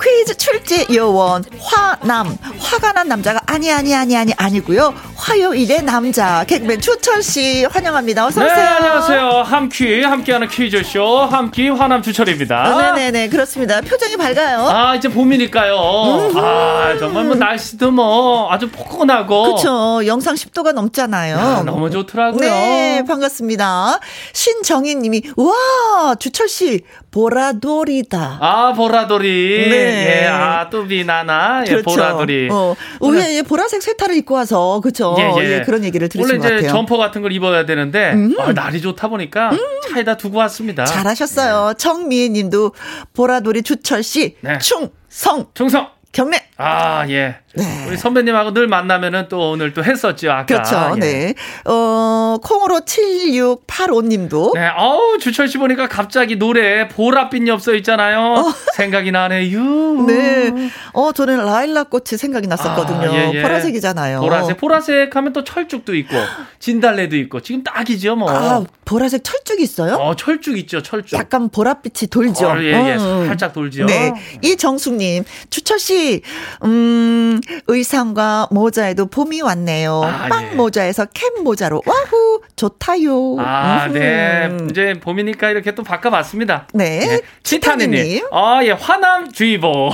[0.03, 4.93] 퀴즈 출제 요원 화남 화가 난 남자가 아니 아니 아니 아니 아니고요
[5.25, 8.27] 화요일의 남자 개그맨 주철 씨 환영합니다.
[8.27, 8.67] 어서 네 오세요.
[8.77, 9.29] 안녕하세요.
[9.47, 12.63] 함퀴 함께하는 퀴즈쇼 함퀴 화남 주철입니다.
[12.63, 13.81] 아, 네네네 그렇습니다.
[13.81, 14.69] 표정이 밝아요.
[14.69, 16.33] 아 이제 봄이니까요.
[16.37, 19.45] 아 정말 뭐 날씨도 뭐 아주 포근하고.
[19.45, 21.37] 그렇죠 영상 10도가 넘잖아요.
[21.37, 22.41] 야, 너무 좋더라고요.
[22.41, 24.01] 네 반갑습니다.
[24.35, 26.83] 신정희님이 와 주철 씨
[27.15, 29.69] 보라돌이다 아 보라돌이.
[29.71, 30.23] 네.
[30.23, 32.49] 예, 아 뚜비나나 예, 보라돌이.
[32.51, 35.15] 어, 왜 보라색 세타를 입고 와서 그렇죠.
[35.39, 36.71] 예, 그런 얘기를 들으신 원래 것 이제 같아요.
[36.73, 39.53] 점퍼 같은 걸 입어야 되는데 아, 날이 좋다 보니까
[39.89, 40.85] 차에다 두고 왔습니다.
[40.85, 41.75] 잘하셨어요.
[41.79, 42.73] 정미애 님도
[43.13, 44.59] 보라돌이 주철 씨 네.
[44.59, 45.89] 충성 충성.
[46.11, 46.39] 경례.
[46.57, 47.37] 아 예.
[47.57, 47.87] 네.
[47.89, 50.47] 우리 선배님하고 늘 만나면은 또 오늘 또 했었죠 아까.
[50.47, 50.95] 그렇죠.
[50.97, 51.01] 예.
[51.01, 51.35] 네.
[51.65, 58.53] 어, 콩으로 7685 님도 네, 어우 주철 씨 보니까 갑자기 노래 보랏빛 엽서 있잖아요.
[58.75, 59.61] 생각이 나네요.
[60.07, 60.71] 네.
[60.93, 63.11] 어, 저는 라일락 꽃이 생각이 났었거든요.
[63.11, 63.43] 아, 예, 예.
[63.43, 64.21] 보라색이잖아요.
[64.21, 66.17] 보라색, 보라색 하면 또 철쭉도 있고
[66.59, 68.31] 진달래도 있고 지금 딱이죠 뭐.
[68.31, 69.95] 아, 보라색 철쭉이 있어요?
[69.95, 71.19] 어 철쭉 있죠 철쭉.
[71.19, 72.49] 약간 보랏빛이 돌죠.
[72.49, 72.97] 어, 예, 예.
[72.97, 73.27] 음.
[73.27, 73.87] 살짝 돌죠.
[73.87, 74.13] 네.
[74.43, 76.23] 이정숙 님, 주철 씨,
[76.65, 80.03] 음, 의상과 모자에도 봄이 왔네요.
[80.05, 80.55] 아, 빵 예.
[80.55, 83.37] 모자에서 캡 모자로, 와후, 좋다요.
[83.39, 83.99] 아, 음흠.
[83.99, 84.57] 네.
[84.71, 86.69] 이제 봄이니까 이렇게 또 바꿔 봤습니다.
[86.73, 87.21] 네.
[87.43, 87.93] 치타니님.
[87.93, 88.27] 치타니 님.
[88.33, 89.91] 아, 예, 화남 주의보.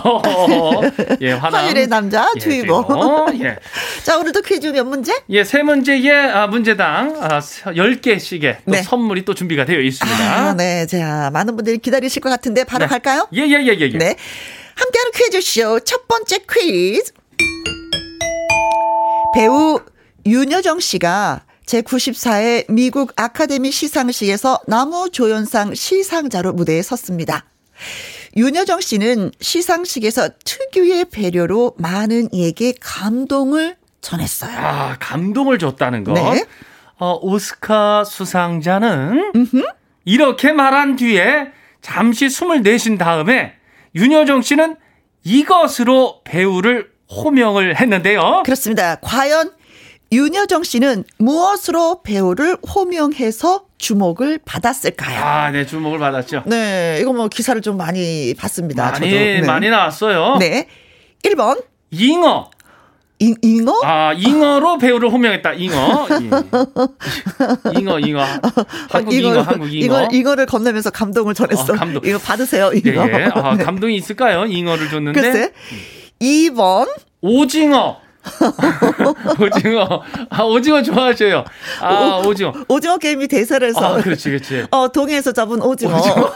[1.22, 1.60] 예, 화남.
[1.60, 2.86] 화요일의 남자, 예, 주의보.
[2.86, 3.44] 주의보.
[3.44, 3.56] 예.
[4.04, 5.12] 자, 오늘도 퀴즈 몇 문제?
[5.28, 8.82] 예, 세 문제의 아, 문제당 아, 10개씩의 또 네.
[8.82, 10.18] 선물이 또 준비가 되어 있습니다.
[10.18, 10.86] 아, 네.
[10.86, 12.88] 자, 많은 분들이 기다리실 것 같은데 바로 네.
[12.88, 13.26] 갈까요?
[13.34, 13.90] 예, 예, 예, 예.
[13.92, 13.98] 예.
[13.98, 14.16] 네.
[14.74, 17.12] 함께하는 퀴즈쇼 첫 번째 퀴즈.
[19.34, 19.80] 배우
[20.26, 27.44] 윤여정 씨가 제94회 미국 아카데미 시상식에서 나무조연상 시상자로 무대에 섰습니다.
[28.36, 34.56] 윤여정 씨는 시상식에서 특유의 배려로 많은 이에게 감동을 전했어요.
[34.56, 36.12] 아, 감동을 줬다는 거.
[36.12, 36.44] 네.
[36.98, 39.32] 어, 오스카 수상자는
[40.04, 41.48] 이렇게 말한 뒤에
[41.80, 43.54] 잠시 숨을 내쉰 다음에
[43.94, 44.76] 윤여정 씨는
[45.24, 48.42] 이것으로 배우를 호명을 했는데요.
[48.44, 48.96] 그렇습니다.
[48.96, 49.52] 과연
[50.12, 55.20] 윤여정 씨는 무엇으로 배우를 호명해서 주목을 받았을까요?
[55.24, 56.42] 아, 네, 주목을 받았죠.
[56.46, 58.90] 네, 이거 뭐 기사를 좀 많이 봤습니다.
[58.90, 59.08] 많이.
[59.10, 59.42] 네.
[59.42, 60.36] 많이 나왔어요.
[60.38, 60.66] 네.
[61.22, 62.50] 1번, 잉어.
[63.22, 63.80] 잉, 잉어?
[63.84, 65.52] 아, 잉어로 배우를 호명했다.
[65.52, 66.08] 잉어.
[66.10, 67.78] 예.
[67.78, 68.24] 잉어, 잉어.
[68.88, 69.84] 한국 잉어, 이거를- 한국 잉어.
[69.84, 71.74] 이걸, 이거를 건네면서 감동을 전했어.
[71.74, 72.00] 어, 감동.
[72.04, 73.06] 이거 받으세요, 예, 이거.
[73.06, 73.28] 예.
[73.34, 73.62] 아, 네.
[73.64, 74.46] 감동이 있을까요?
[74.46, 75.20] 잉어를 줬는데.
[75.20, 75.52] 글쎄.
[76.20, 76.86] 2번,
[77.22, 77.98] 오징어.
[79.40, 80.02] 오징어.
[80.28, 81.44] 아, 오징어 좋아하셔요.
[81.80, 82.52] 아, 오 징어.
[82.68, 83.96] 오징어 게임이 대사에서.
[83.96, 84.66] 아, 그렇지, 그렇지.
[84.70, 85.96] 어, 동해에서 잡은 오징어.
[85.96, 86.32] 오징어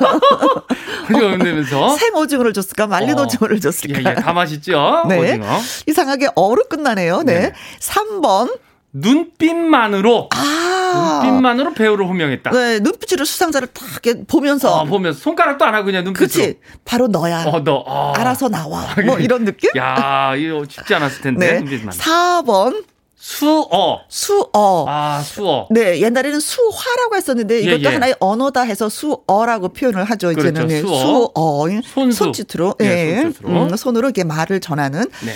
[1.07, 1.97] 흔들면서.
[1.99, 2.87] 생 오징어를 줬을까?
[2.87, 3.23] 말린 어.
[3.25, 4.11] 오징어를 예, 줬을까?
[4.11, 5.05] 예, 다 맛있죠?
[5.09, 5.19] 네.
[5.19, 5.47] 오징어.
[5.87, 7.23] 이상하게 어로 끝나네요.
[7.23, 7.41] 네.
[7.41, 7.53] 네.
[7.81, 8.59] 3번.
[8.95, 10.31] 눈빛만으로.
[10.35, 10.64] 아.
[10.95, 12.51] 눈빛만으로 배우를 호명했다.
[12.51, 14.81] 네, 눈빛으로 수상자를 딱 이렇게 보면서.
[14.81, 16.27] 아, 보면서 손가락도 안 하고 그냥 눈빛으로.
[16.27, 16.59] 그치?
[16.85, 17.45] 바로 너야.
[17.47, 17.85] 어, 너.
[17.87, 18.13] 아.
[18.17, 18.87] 알아서 나와.
[19.05, 19.71] 뭐 이런 느낌?
[19.77, 21.53] 야, 이거 쉽지 않았을 텐데.
[21.53, 21.59] 네.
[21.61, 21.95] 눈빛만.
[21.95, 22.85] 4번.
[23.27, 24.01] 수어.
[24.07, 24.85] 수어.
[24.87, 25.67] 아, 수어.
[25.71, 27.89] 네, 옛날에는 수화라고 했었는데 이것도 예, 예.
[27.89, 30.31] 하나의 언어다 해서 수어라고 표현을 하죠.
[30.33, 31.31] 이제는 그렇죠, 네, 수어.
[31.33, 31.81] 수어.
[31.87, 32.19] 손수.
[32.19, 32.75] 손짓으로.
[32.83, 33.23] 예, 예.
[33.23, 33.49] 손짓으로.
[33.49, 35.07] 음, 손으로 이렇게 말을 전하는.
[35.25, 35.33] 네.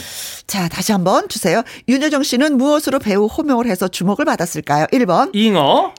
[0.47, 1.63] 자, 다시 한번 주세요.
[1.89, 4.87] 윤여정 씨는 무엇으로 배우 호명을 해서 주목을 받았을까요?
[4.93, 5.93] 1번, 잉어,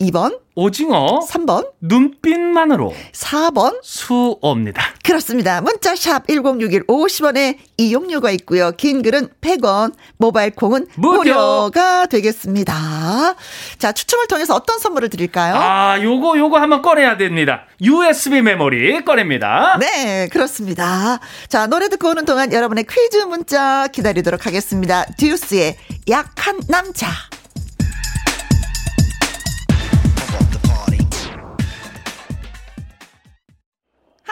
[0.00, 3.78] 2번, 오징어, 3번, 눈빛만으로 4번.
[3.82, 4.82] 수어입니다.
[5.02, 5.60] 그렇습니다.
[5.60, 8.72] 문자 샵 1061 50원에 이용료가 있고요.
[8.72, 11.18] 긴 글은 100원, 모바일 콩은 무료.
[11.18, 13.34] 무료 가 되겠습니다.
[13.78, 15.54] 자, 추첨을 통해서 어떤 선물을 드릴까요?
[15.56, 17.66] 아, 요거, 요거 한번 꺼내야 됩니다.
[17.80, 19.78] USB 메모리 꺼냅니다.
[19.78, 21.20] 네, 그렇습니다.
[21.48, 25.04] 자, 노래 듣고 오는 동안 여러분의 퀴즈 문자 기다리도록 하겠습니다.
[25.18, 25.76] 듀스의
[26.08, 27.06] 약한 남자.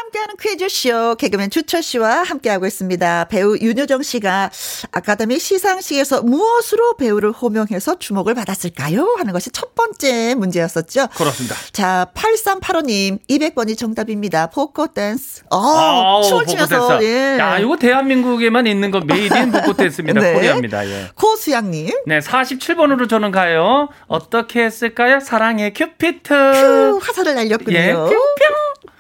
[0.05, 3.25] 함께하는 퀴즈쇼 개그맨 주철 씨와 함께하고 있습니다.
[3.31, 4.51] 배우 윤여정 씨가
[4.93, 9.15] 아카데미 시상식에서 무엇으로 배우를 호명해서 주목을 받았을까요?
[9.19, 11.09] 하는 것이 첫 번째 문제였었죠.
[11.17, 11.57] 그렇습니다.
[11.73, 14.49] 자, 8385님, 200번이 정답입니다.
[14.49, 15.43] 복고 댄스.
[15.51, 17.03] 어, 춤을 추면서.
[17.03, 17.39] 예.
[17.39, 20.21] 야, 이거 대한민국에만 있는 거 made in 복고 댄스입니다.
[20.21, 20.35] 네.
[20.35, 20.87] 코리아입니다.
[20.87, 21.11] 예.
[21.15, 23.89] 고수양 님, 네, 47번으로 저는 가요.
[24.07, 25.21] 어떻게 했을까요?
[25.21, 26.29] 사랑의 큐피트.
[26.29, 27.77] 그 화살을 날렸군요.
[27.77, 28.15] 예, 뿅뿅.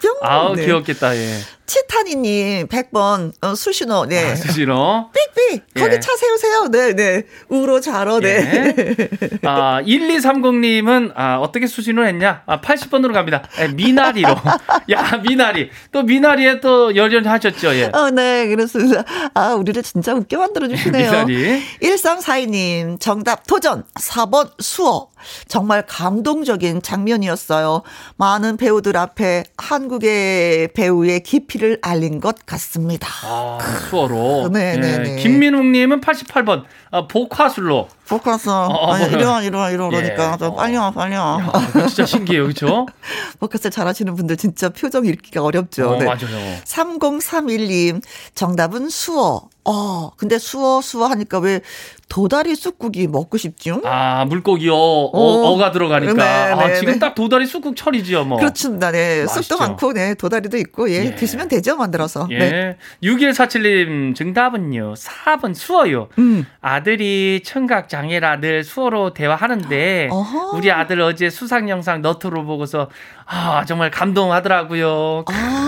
[0.05, 0.17] 뿅.
[0.21, 0.67] 아우, 네.
[0.67, 1.38] 귀엽겠다, 예.
[1.67, 4.33] 치타니님, 100번, 어, 수신호, 네.
[4.33, 5.11] 아, 수시로.
[5.35, 6.01] 삑삑, 거기 예.
[6.01, 6.69] 차 세우세요.
[6.71, 7.23] 네, 네.
[7.49, 9.09] 우로 자러, 네.
[9.45, 12.43] 아, 1230님은, 아, 어떻게 수신을 했냐?
[12.45, 13.49] 아, 80번으로 갑니다.
[13.61, 14.29] 예, 미나리로.
[14.93, 15.71] 야, 미나리.
[15.90, 17.85] 또 미나리에 또 열연 하셨죠, 예.
[17.95, 19.05] 어, 네, 그렇습니다.
[19.33, 21.11] 아, 우리를 진짜 웃게 만들어주시네요.
[21.25, 21.62] 미나리.
[21.83, 23.85] 1342님, 정답 도전.
[23.95, 25.09] 4번 수어.
[25.49, 27.83] 정말 감동적인 장면이었어요.
[28.17, 33.09] 많은 배우들 앞에 한국 의 배우의 깊이를 알린 것 같습니다.
[33.23, 34.49] 아, 수어로.
[34.53, 35.17] 네, 네, 네.
[35.17, 37.89] 김민웅님은 88번, 아, 복화술로.
[38.09, 38.49] 포커스.
[38.51, 39.19] 어, 아니, 뭐야.
[39.19, 40.33] 이러, 이러, 이러, 그러니까.
[40.35, 40.39] 예.
[40.39, 41.39] 좀 빨리 와, 빨리 와.
[41.53, 42.87] 아, 진짜 신기해요, 그쵸?
[43.41, 45.91] 포커스 잘하시는 분들 진짜 표정 읽기가 어렵죠.
[45.91, 46.05] 어, 네.
[46.05, 46.59] 맞아요.
[46.65, 48.03] 3031님,
[48.35, 49.49] 정답은 수어.
[49.65, 51.61] 어, 근데 수어, 수어 하니까 왜
[52.09, 53.81] 도다리 쑥국이 먹고 싶죠?
[53.85, 56.12] 아, 물고기 어, 어, 가 들어가니까.
[56.14, 56.99] 네, 아, 네, 지금 네.
[56.99, 58.38] 딱 도다리 쑥국 철이지요, 뭐.
[58.38, 58.90] 그렇습니다.
[58.93, 59.25] 네.
[59.25, 59.43] 맛있죠.
[59.43, 60.14] 쑥도 많고, 네.
[60.14, 61.07] 도다리도 있고, 예.
[61.07, 61.14] 예.
[61.14, 62.29] 드시면 되죠, 만들어서.
[62.31, 62.38] 예.
[62.38, 62.77] 네.
[63.03, 64.95] 6147님, 정답은요.
[64.95, 66.09] 4번 수어요.
[66.19, 66.47] 음.
[66.61, 70.57] 아들이 청각 장애라 아들 수어로 대화하는데 어허.
[70.57, 72.88] 우리 아들 어제 수상 영상 너트로 보고서
[73.27, 75.25] 아 정말 감동하더라고요.
[75.29, 75.63] 아.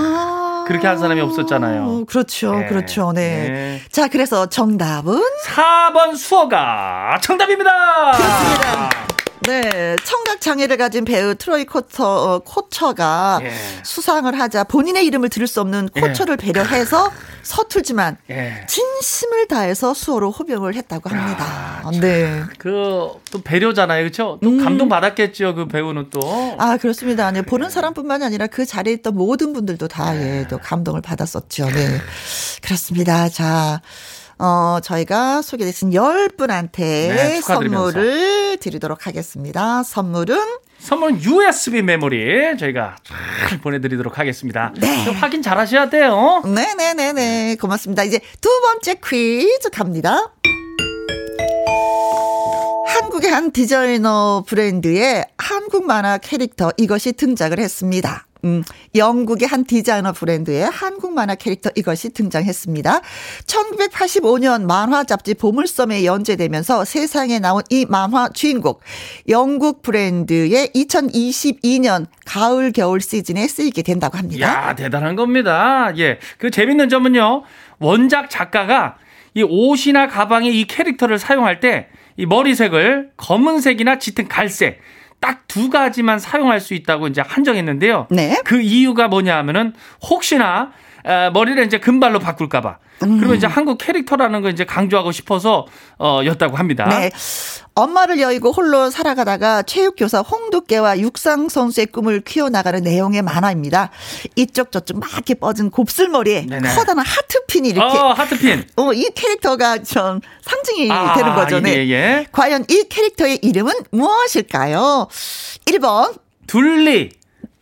[0.67, 2.05] 그렇게 한 사람이 없었잖아요.
[2.07, 2.61] 그렇죠.
[2.63, 2.67] 예.
[2.67, 3.13] 그렇죠.
[3.13, 3.49] 네.
[3.49, 3.81] 네.
[3.91, 5.21] 자, 그래서 정답은?
[5.47, 7.71] 4번 수어가 정답입니다.
[8.13, 9.06] 그렇습니다.
[9.47, 9.97] 네.
[10.05, 13.53] 청각 장애를 가진 배우 트로이 코처, 어, 코처가 예.
[13.83, 17.11] 수상을 하자 본인의 이름을 들을 수 없는 코처를 배려해서
[17.43, 18.67] 서툴지만 예.
[18.69, 21.83] 진심을 다해서 수어로 호명을 했다고 합니다.
[22.01, 22.43] 네.
[22.59, 24.39] 그 또 배려잖아요, 그렇죠?
[24.43, 24.63] 또 음.
[24.63, 26.21] 감동 받았겠죠, 그 배우는 또.
[26.59, 27.31] 아, 그렇습니다.
[27.31, 30.41] 네, 보는 사람뿐만이 아니라 그 자리에 있던 모든 분들도 다, 네.
[30.41, 31.67] 예, 또 감동을 받았었죠.
[31.67, 32.01] 네.
[32.63, 33.29] 그렇습니다.
[33.29, 33.81] 자,
[34.39, 36.83] 어, 저희가 소개되신 열 분한테
[37.15, 37.91] 네, 축하드리면서.
[37.93, 39.83] 선물을 드리도록 하겠습니다.
[39.83, 40.39] 선물은
[40.79, 44.73] 선물은 USB 메모리 저희가 잘 보내드리도록 하겠습니다.
[44.79, 45.05] 네.
[45.05, 46.43] 좀 확인 잘 하셔야 돼요.
[46.45, 47.57] 네네네네.
[47.61, 48.05] 고맙습니다.
[48.05, 50.33] 이제 두 번째 퀴즈 갑니다.
[52.87, 58.27] 한국의 한 디자이너 브랜드의 한국 만화 캐릭터 이것이 등장을 했습니다.
[58.47, 58.63] 음,
[58.95, 63.01] 영국의 한 디자이너 브랜드의 한국 만화 캐릭터 이것이 등장했습니다.
[63.47, 68.75] 1985년 만화 잡지 보물섬에 연재되면서 세상에 나온 이 만화 주인공
[69.29, 74.47] 영국 브랜드의 2022년 가을 겨울 시즌에 쓰이게 된다고 합니다.
[74.47, 75.93] 야, 대단한 겁니다.
[75.99, 76.19] 예.
[76.39, 77.43] 그 재밌는 점은요.
[77.81, 78.97] 원작 작가가
[79.35, 84.81] 이 옷이나 가방에 이 캐릭터를 사용할 때 이 머리색을 검은색이나 짙은 갈색
[85.21, 88.09] 딱 두 가지만 사용할 수 있다고 이제 한정했는데요.
[88.11, 88.43] 네.
[88.45, 90.71] 그 이유가 뭐냐 하면은 혹시나
[91.07, 92.79] 어, 머리를 이제 금발로 바꿀까봐.
[93.05, 93.19] 음.
[93.19, 95.67] 그러면 이제 한국 캐릭터라는 걸 이제 강조하고 싶어서
[95.99, 96.87] 어, 였다고 합니다.
[96.89, 97.11] 네.
[97.75, 103.91] 엄마를 여의고 홀로 살아가다가 체육교사 홍두깨와 육상 선수의 꿈을 키워나가는 내용의 만화입니다.
[104.35, 106.75] 이쪽 저쪽 막 이렇게 뻗은 곱슬머리에 네네.
[106.75, 108.65] 커다란 하트핀이 이렇게 어, 하트핀.
[108.77, 111.61] 어, 이 캐릭터가 좀 상징이 아, 되는 거죠.
[111.61, 111.87] 네.
[111.87, 112.27] 예, 예.
[112.33, 115.09] 과연 이 캐릭터의 이름은 무엇일까요?
[115.67, 116.19] 1번.
[116.47, 117.11] 둘리.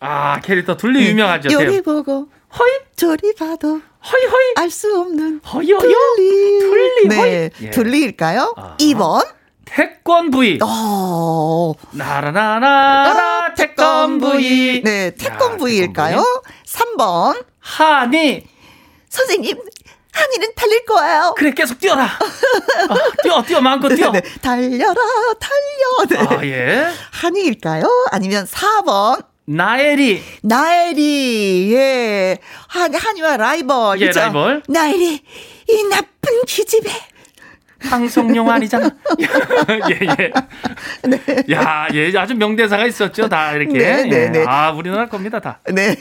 [0.01, 1.51] 아, 캐릭터 둘리 유명하죠.
[1.53, 1.81] 요리 네.
[1.83, 2.29] 보고
[2.59, 3.81] 허이, 저리 봐도
[4.13, 4.53] 허이, 허이.
[4.57, 5.95] 알 수 없는 허이요, 둘리.
[6.61, 7.17] 둘리, 네.
[7.17, 7.51] 허이.
[7.67, 7.71] 예.
[7.71, 8.55] 둘리일까요?
[8.57, 8.77] 아하.
[8.79, 9.27] 2번.
[9.65, 10.59] 태권브이.
[10.63, 11.73] 어.
[11.93, 14.83] 나라나라라 태권브이.
[14.83, 16.17] 네, 야, 태권부이일까요?
[16.17, 16.63] 태권브이.
[16.67, 17.45] 3번.
[17.61, 18.47] 하니.
[19.09, 19.57] 선생님,
[20.13, 21.35] 한이는 달릴 거예요.
[21.37, 22.05] 그래, 계속 뛰어라.
[22.05, 24.11] 어, 뛰어, 뛰어, 마음껏 뛰어.
[24.13, 24.95] 네, 달려라,
[25.41, 26.07] 달려.
[26.09, 26.37] 네.
[26.37, 26.87] 아, 예.
[27.13, 27.85] 한이일까요?
[28.13, 29.25] 아니면 4번.
[29.47, 30.23] 나엘이.
[30.43, 32.39] 나엘이, 예.
[32.69, 34.01] 한, 한이와 라이벌.
[34.01, 34.21] 예, 그죠?
[34.21, 34.63] 라이벌.
[34.69, 35.21] 나엘이,
[35.69, 36.91] 이 나쁜 기집애.
[37.91, 38.89] 방송용 아니잖아.
[39.91, 41.55] 예, 예.
[41.55, 43.79] 야, 예, 아주 명대사가 있었죠, 다 이렇게.
[43.79, 44.29] 네, 네, 예.
[44.29, 44.45] 네.
[44.47, 45.61] 아, 우리나라 겁니다, 다.
[45.71, 45.95] 네.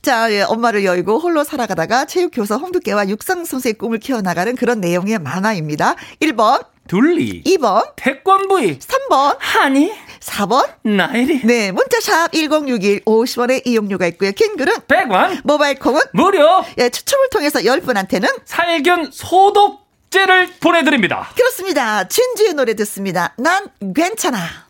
[0.00, 5.96] 자, 예, 엄마를 여의고 홀로 살아가다가 체육교사 홍두깨와 육상선수의 꿈을 키워나가는 그런 내용의 만화입니다.
[6.20, 7.42] 1번, 둘리.
[7.44, 8.78] 2번, 태권브이.
[8.78, 9.92] 3번, 하니.
[10.22, 10.68] 4번.
[10.82, 11.42] 나엘이.
[11.44, 14.32] 네, 문자샵 1061 50원의 이용료가 있고요.
[14.32, 15.40] 긴 글은 100원.
[15.44, 16.64] 모바일 콩은 무료.
[16.78, 21.30] 예, 추첨을 통해서 10분한테는 살균 소독제를 보내드립니다.
[21.36, 22.06] 그렇습니다.
[22.08, 23.34] 진주의 노래 듣습니다.
[23.36, 24.61] 난 괜찮아.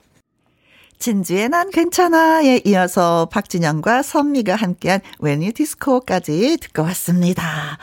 [1.03, 7.77] 진주의 난 괜찮아에 이어서 박진영과 선미가 함께한 You Disco까지 듣고 왔습니다.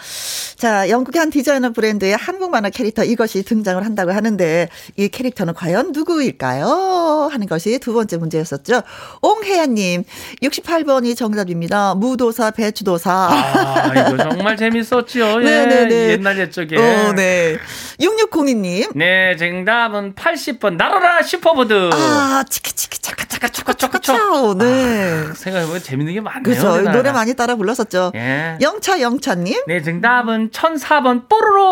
[0.56, 5.92] 자, 영국의 한 디자이너 브랜드의 한국 만화 캐릭터 이것이 등장을 한다고 하는데 이 캐릭터는 과연
[5.92, 7.28] 누구일까요?
[7.30, 8.84] 하는 것이 두 번째 문제였었죠.
[9.22, 10.06] 옹혜연님,
[10.42, 11.96] 68번이 정답입니다.
[11.96, 13.12] 무도사, 배추도사.
[13.12, 15.42] 아, 이거 정말 재밌었죠.
[15.44, 15.46] 예.
[15.46, 16.10] 네네네.
[16.12, 16.78] 옛날 옛적에.
[16.78, 17.58] 어, 네.
[18.00, 21.90] 6602님, 네, 정답은 80번 나라라 슈퍼보드.
[21.92, 24.53] 아, 치키치키 차카 차카 차카 차카 차오.
[24.55, 25.34] 네.
[25.36, 26.43] 생각해보면 재밌는 게 많네요.
[26.43, 26.74] 그죠.
[26.74, 26.91] 우리나라가.
[26.97, 28.12] 노래 많이 따라 불렀었죠.
[28.16, 28.57] 예.
[28.62, 29.64] 영차 영차님.
[29.68, 31.64] 네, 정답은 1004번 뽀로로.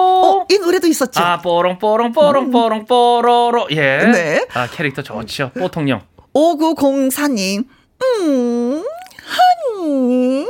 [0.42, 1.20] 어, 이 노래도 있었죠.
[1.22, 3.68] 아, 뽀롱 뽀롱 뽀롱 뽀롱 뽀로로.
[3.72, 3.98] 예.
[3.98, 4.46] 네.
[4.54, 5.52] 아, 캐릭터 좋죠.
[5.58, 6.02] 뽀통령.
[6.34, 7.66] 5904님.
[8.04, 8.84] 음,
[9.26, 10.48] 한.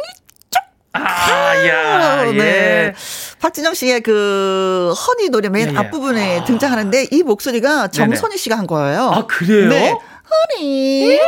[0.93, 2.31] 아, 야, 예.
[2.33, 2.93] 네.
[3.39, 5.77] 박진영 씨의 그 허니 노래 맨 예, 예.
[5.77, 9.11] 앞부분에 등장하는데 이 목소리가 정선희 씨가 한 거예요.
[9.13, 9.69] 아, 그래요?
[9.69, 9.97] 네.
[10.29, 11.19] 허니.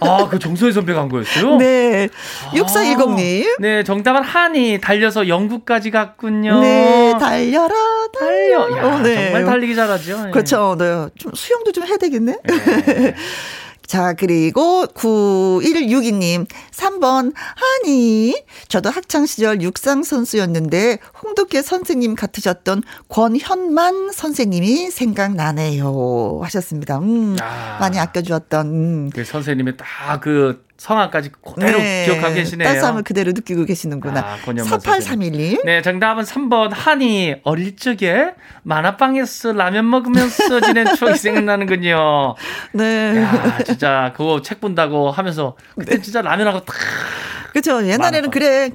[0.00, 1.56] 아, 그 정소희 선배가 한 거였어요?
[1.56, 2.08] 네.
[2.52, 3.56] 6410님.
[3.60, 6.60] 네, 정답은 한이 달려서 영국까지 갔군요.
[6.60, 7.74] 네, 달려라,
[8.18, 8.68] 달려.
[8.68, 8.78] 달려.
[8.78, 9.24] 야, 어, 네.
[9.24, 10.24] 정말 달리기 잘하죠.
[10.26, 10.30] 예.
[10.30, 10.76] 그렇죠.
[10.78, 11.08] 네.
[11.18, 12.38] 좀 수영도 좀 해야 되겠네.
[12.44, 13.14] 네.
[13.86, 17.32] 자, 그리고 9162님, 3번,
[17.84, 18.34] 아니,
[18.68, 26.40] 저도 학창시절 육상 선수였는데, 홍덕계 선생님 같으셨던 권현만 선생님이 생각나네요.
[26.42, 26.98] 하셨습니다.
[26.98, 27.78] 음, 야.
[27.80, 29.10] 많이 아껴주었던, 음.
[29.10, 32.68] 그 선생님의 다그 성함까지 그대로 기억하고 계시네요.
[32.68, 34.20] 따스함을 그대로 느끼고 계시는구나.
[34.20, 35.64] 아, 권현만 4831님.
[35.64, 42.34] 네, 정답은 3번 한이 어릴 적에 만화방에서 라면 먹으면서 지낸 추억이 생각나는군요.
[42.72, 43.16] 네.
[43.22, 46.74] 야, 진짜 그거 책 본다고 하면서 그때 진짜 라면하고 탁
[47.52, 47.86] 그렇죠.
[47.86, 48.30] 옛날에는 만화.
[48.30, 48.70] 그래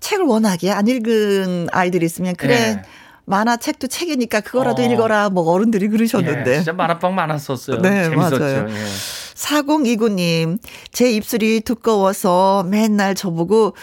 [0.00, 2.82] 책을 워낙에 안 읽은 아이들이 있으면 그래 네.
[3.24, 4.86] 만화 책도 책이니까 그거라도 어.
[4.86, 6.56] 읽어라 뭐 어른들이 예, 그러셨는데.
[6.56, 7.80] 진짜 만화방 많았었어요.
[7.80, 8.38] 네, 재밌었죠.
[8.38, 8.66] 맞아요.
[8.68, 8.74] 예.
[9.36, 10.58] 4029님,
[10.92, 13.76] 제 입술이 두꺼워서 맨날 저보고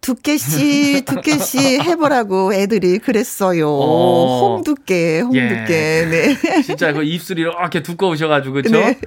[0.00, 3.68] 두께씨, 두께씨 해보라고 애들이 그랬어요.
[3.70, 4.54] 어.
[4.56, 5.68] 홍두께, 홍두께.
[5.70, 6.06] 예.
[6.06, 6.36] 네.
[6.62, 8.70] 진짜 그 입술이 이렇게 두꺼우셔가지고 그죠?
[8.78, 8.98] 네.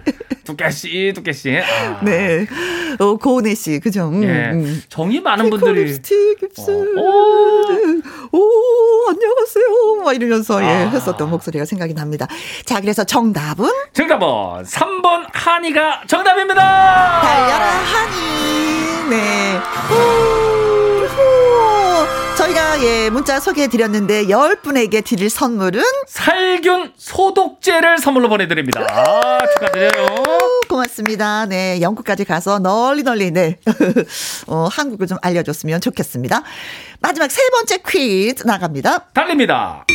[0.43, 1.57] 두께씨 두께씨.
[1.57, 2.03] 아.
[2.03, 2.47] 네.
[2.99, 4.09] 어, 고은혜 씨, 그죠?
[4.09, 4.51] 음, 예.
[4.51, 4.81] 음.
[4.89, 6.73] 정이 많은 분들이 립스틱 입술.
[6.99, 7.03] 어.
[8.31, 10.03] 오, 안녕하세요.
[10.03, 10.89] 막 이러면서 예, 아.
[10.89, 12.27] 했었던 목소리가 생각이 납니다.
[12.65, 14.27] 자, 그래서 정답은 정답은
[14.63, 16.61] 3번 한이가 정답입니다.
[17.21, 19.09] 달려라 하니.
[19.09, 19.59] 네.
[19.87, 19.95] 후,
[21.05, 22.35] 후.
[22.35, 28.81] 저희가 예, 문자 소개해 드렸는데 10분에게 드릴 선물은 살균 소독제를 선물로 보내드립니다.
[28.89, 30.23] 아, 축하드려요.
[30.67, 31.45] 고맙습니다.
[31.45, 33.59] 네, 영국까지 가서 널리 널리, 네.
[34.47, 36.41] 어, 한국을 좀 알려줬으면 좋겠습니다.
[36.99, 39.05] 마지막 세 번째 퀴즈 나갑니다.
[39.13, 39.85] 달립니다.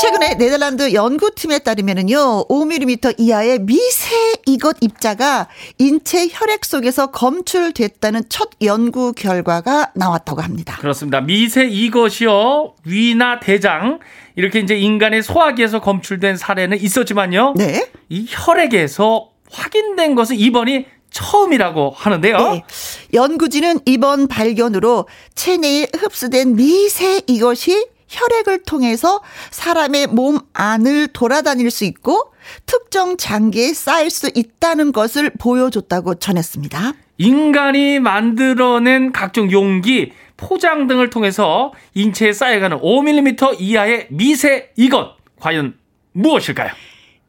[0.00, 4.14] 최근에 네덜란드 연구팀에 따르면은요, 5mm 이하의 미세
[4.46, 10.76] 이것 입자가 인체 혈액 속에서 검출됐다는 첫 연구 결과가 나왔다고 합니다.
[10.80, 11.20] 그렇습니다.
[11.20, 12.74] 미세 이것이요.
[12.84, 14.00] 위나 대장
[14.34, 17.54] 이렇게 이제 인간의 소화기에서 검출된 사례는 있었지만요.
[17.56, 17.90] 네.
[18.08, 22.38] 이 혈액에서 확인된 것은 이번이 처음이라고 하는데요.
[22.38, 22.64] 네.
[23.12, 32.32] 연구진은 이번 발견으로 체내에 흡수된 미세 이것이 혈액을 통해서 사람의 몸 안을 돌아다닐 수 있고
[32.66, 36.92] 특정 장기에 쌓일 수 있다는 것을 보여줬다고 전했습니다.
[37.18, 45.78] 인간이 만들어낸 각종 용기, 포장 등을 통해서 인체에 쌓여가는 5mm 이하의 미세 이것 과연
[46.12, 46.70] 무엇일까요?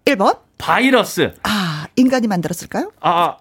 [0.05, 0.39] 1번.
[0.57, 2.91] 바이러스, 아, 인간이 만들었을까요?
[3.01, 3.35] 아,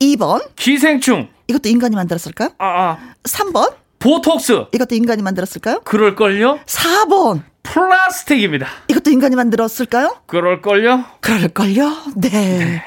[0.00, 0.44] 2번.
[0.56, 2.50] 기생충, 이것도 인간이 만들었을까요?
[2.58, 3.72] 아, 아, 3번.
[4.00, 4.64] 보톡스.
[4.72, 5.82] 이것도 인간이 만들었을까요?
[5.84, 6.60] 그럴걸요?
[6.64, 7.42] 4번.
[7.62, 8.66] 플라스틱입니다.
[8.88, 10.16] 이것도 인간이 만들었을까요?
[10.26, 11.04] 그럴걸요?
[11.20, 11.96] 그럴걸요?
[12.16, 12.82] 네.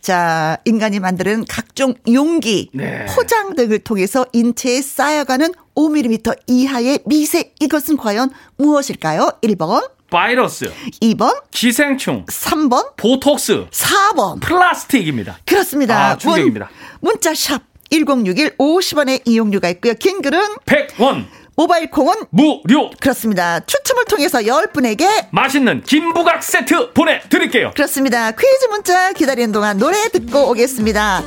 [0.00, 3.04] 자, 인간이 만드는 각종 용기, 네.
[3.14, 9.38] 포장 등을 통해서 인체에 쌓여가는 5mm 이하의 미세 이것은 과연 무엇일까요?
[9.42, 14.40] 1번, 바이러스, 2번, 기생충, 3번, 보톡스, 4번.
[14.40, 15.38] 플라스틱입니다.
[15.44, 16.12] 그렇습니다.
[16.12, 16.70] 아, 충격입니다.
[17.00, 17.60] 문, 문자 샵
[17.90, 19.94] 1061 50원의 이용료가 있고요.
[19.94, 21.26] 긴 글은 100원
[21.56, 23.60] 모바일 콩은 무료 그렇습니다.
[23.60, 27.72] 추첨을 통해서 10분에게 맛있는 김부각 세트 보내드릴게요.
[27.74, 28.30] 그렇습니다.
[28.32, 31.22] 퀴즈 문자 기다리는 동안 노래 듣고 오겠습니다.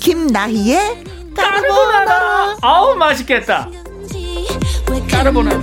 [0.00, 1.04] 김나희의
[1.36, 2.56] 까르보나라.
[2.60, 3.70] 아우 맛있겠다.
[5.10, 5.60] 까르보나라.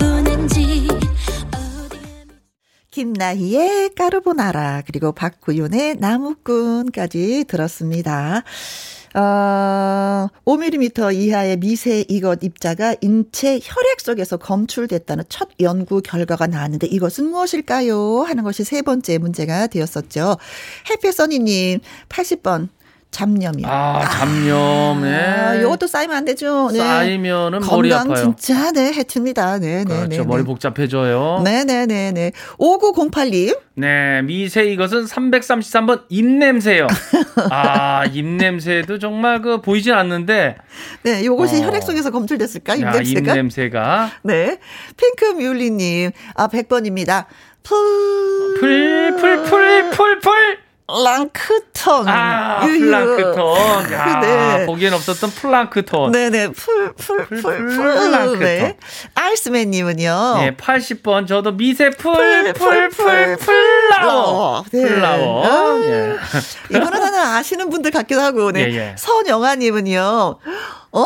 [2.92, 8.44] 김나희의 까르보나라 그리고 박구윤의 나무꾼까지 들었습니다.
[9.16, 17.28] 어, 5mm 이하의 미세 이것 입자가 인체 혈액 속에서 검출됐다는 첫 연구 결과가 나왔는데 이것은
[17.28, 18.24] 무엇일까요?
[18.24, 20.36] 하는 것이 세 번째 문제가 되었었죠.
[20.90, 22.68] 해피써니님 80번
[23.12, 23.66] 잡념이요.
[23.68, 26.70] 아 잡념에 아, 요것도 쌓이면 안 되죠.
[26.72, 26.80] 네.
[26.80, 28.36] 쌓이면은 머리 건강 아파요.
[28.38, 29.60] 진짜 네 해칩니다.
[29.60, 30.08] 네, 네, 그렇죠.
[30.08, 30.24] 네.
[30.24, 30.46] 머리 네.
[30.46, 31.42] 복잡해져요.
[31.44, 31.64] 네.
[31.64, 32.32] 네, 네, 네, 네.
[32.60, 33.58] 5908님.
[34.26, 36.88] 미세 이것은 333번 입냄새요.
[37.50, 40.58] 아 입냄새도 정말 그 보이진 않는데
[41.04, 41.68] 네, 요것이 어.
[41.68, 42.74] 혈액 속에서 검출됐을까?
[42.82, 43.32] 야, 입냄새가?
[43.32, 44.60] 입냄새가 네.
[44.98, 46.12] 핑크 뮬리 님.
[46.36, 47.26] 아, 100번입니다.
[47.64, 47.78] 풀.
[48.60, 52.08] 풀 풀 풀 풀풀 랑크톤.
[52.08, 52.80] 아 유유.
[52.86, 53.92] 플랑크톤.
[53.94, 54.66] 야 네.
[54.68, 56.12] 보기엔 없었던 플랑크톤.
[56.12, 56.50] 네네.
[56.50, 57.68] 풀, 풀, 풀, 풀, 풀.
[57.68, 58.40] 플랑크톤.
[58.40, 58.78] 네.
[59.16, 60.36] 아이스맨님은요.
[60.38, 64.82] 네, 80번 저도 미세 풀, 풀 풀풀 flower 네.
[64.88, 66.16] flower 아, 예.
[66.70, 68.70] 이거는 하나 아시는 분들 같기도 하고, 네.
[68.72, 68.96] 예, 예.
[68.98, 70.38] 선영아님은요,
[70.92, 71.06] 어?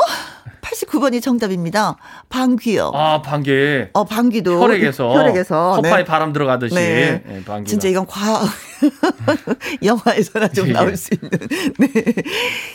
[0.72, 1.96] 89번이 정답입니다.
[2.30, 2.92] 방귀요.
[2.94, 4.62] 아 방귀 어, 방귀도.
[4.62, 5.76] 혈액에서 혈액에서.
[5.76, 6.04] 허파에 네.
[6.06, 7.24] 바람 들어가듯이 네.
[7.28, 7.64] 예, 방귀가.
[7.66, 8.48] 진짜 이건 과학.
[9.84, 10.96] 영화에서나 좀 예, 나올 예.
[10.96, 11.30] 수 있는.
[11.80, 11.88] 네.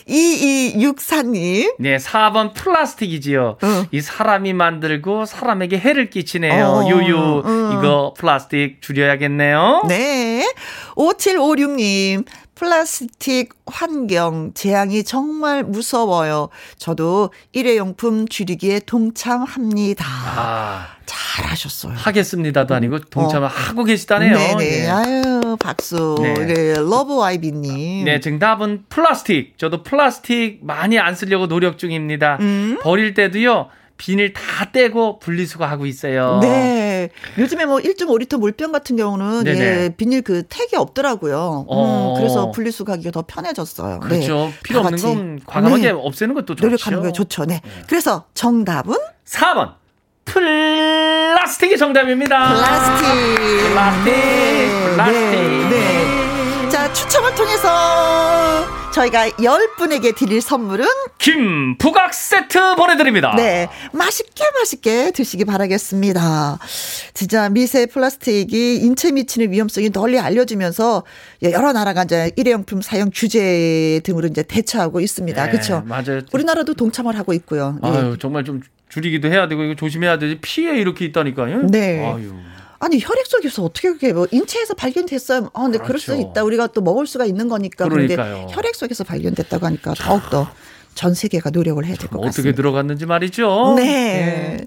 [0.09, 1.75] 2264님.
[1.79, 3.59] 네, 4번 플라스틱이지요.
[3.63, 3.85] 어.
[3.91, 6.65] 이 사람이 만들고 사람에게 해를 끼치네요.
[6.67, 7.79] 어, 유유 어.
[7.79, 9.85] 이거 플라스틱 줄여야겠네요.
[9.89, 10.53] 네.
[10.97, 12.25] 5756님.
[12.55, 16.49] 플라스틱 환경 재앙이 정말 무서워요.
[16.79, 20.05] 저도 일회용품 줄이기에 동참합니다.
[20.07, 21.95] 아, 잘하셨어요.
[21.97, 24.37] 하겠습니다도 아니고 동참을 하고 계시다네요.
[24.37, 24.85] 네네.
[24.85, 24.89] 예.
[24.89, 26.17] 아유, 박수.
[26.21, 26.35] 네.
[26.35, 26.75] 네.
[26.75, 28.05] love YB님.
[28.05, 29.59] 네, 정답은 플라스틱.
[29.59, 32.39] 저도 플라스틱 많이 안 쓰려고 노력 중입니다.
[32.41, 32.79] 음.
[32.83, 33.69] 버릴 때도요.
[33.97, 36.41] 비닐 다 떼고 분리수거하고 있어요.
[36.43, 36.84] 네.
[37.39, 39.61] 요즘에 뭐 1.5리터 물병 같은 경우는 네네.
[39.61, 41.67] 예, 비닐 그 tag이 없더라고요.
[41.69, 42.15] 어.
[42.15, 44.01] 음, 그래서 분리수거하기가 더 편해졌어요.
[44.01, 44.35] 그렇죠.
[44.53, 44.55] 네.
[44.63, 45.05] 필요 다 없는 같이.
[45.15, 45.91] 건 과감하게 네.
[45.91, 46.65] 없애는 것도 좋죠.
[46.67, 47.45] 노력하는 게 좋죠.
[47.47, 47.61] 네.
[47.89, 48.97] 그래서 정답은
[49.27, 49.75] 4번.
[50.25, 52.55] 플라스틱이 정답입니다.
[52.55, 53.69] 플라스틱.
[53.69, 54.05] 플라스틱.
[54.13, 55.21] 네, 플라스틱.
[55.21, 55.69] 네,
[56.63, 56.69] 네.
[56.71, 57.69] 자, 추첨을 통해서
[58.95, 60.87] 저희가 10분에게 드릴 선물은
[61.19, 63.35] 김 부각 세트 보내드립니다.
[63.37, 66.59] 네, 맛있게 맛있게 드시기 바라겠습니다.
[67.13, 71.03] 진짜 미세 플라스틱이 인체 미치는 위험성이 널리 알려지면서
[71.43, 75.45] 여러 나라가 이제 일회용품 사용 규제 등으로 이제 대처하고 있습니다.
[75.45, 75.83] 네, 그렇죠?
[75.87, 76.21] 맞아요.
[76.33, 77.81] 우리나라도 동참을 하고 있고요.
[77.83, 77.89] 예.
[77.89, 81.67] 아유 정말 좀 줄이기도 해야 되고 이거 조심해야 되지 피해 이렇게 있다니까요.
[81.67, 82.07] 네.
[82.07, 82.33] 아유.
[82.85, 85.51] 아니 혈액 속에서 어떻게 그게 뭐 인체에서 발견됐어요?
[85.55, 86.28] 아, 근데 그럴 수 그렇죠.
[86.30, 86.45] 있다.
[86.45, 87.89] 우리가 또 먹을 수가 있는 거니까.
[87.89, 88.14] 그런데.
[88.51, 90.47] 혈액 속에서 발견됐다고 하니까 더욱 더
[90.95, 92.57] 전 세계가 노력을 해야 될것 어떻게 같습니다.
[92.57, 93.74] 들어갔는지 말이죠.
[93.76, 94.59] 네.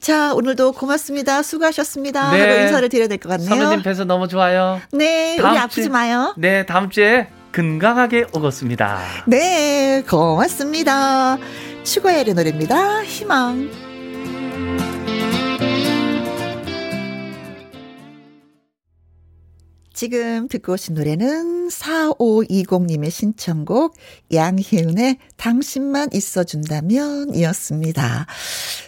[0.00, 1.44] 자, 오늘도 고맙습니다.
[1.44, 2.32] 수고하셨습니다.
[2.32, 2.40] 네.
[2.40, 3.48] 하고 인사를 드려야 될 것 같네요.
[3.48, 4.80] 선배님 뵈서 너무 좋아요.
[4.90, 6.34] 네, 우리 아프지 주에- 마요.
[6.38, 8.98] 네 다음 주에 건강하게 오겠습니다.
[9.28, 11.38] 네, 고맙습니다.
[11.84, 13.04] 추가열의 노래입니다.
[13.04, 13.70] 희망.
[19.96, 23.96] 지금 듣고 오신 노래는 4520님의 신청곡
[24.30, 28.26] 양희은의 당신만 있어준다면 이었습니다.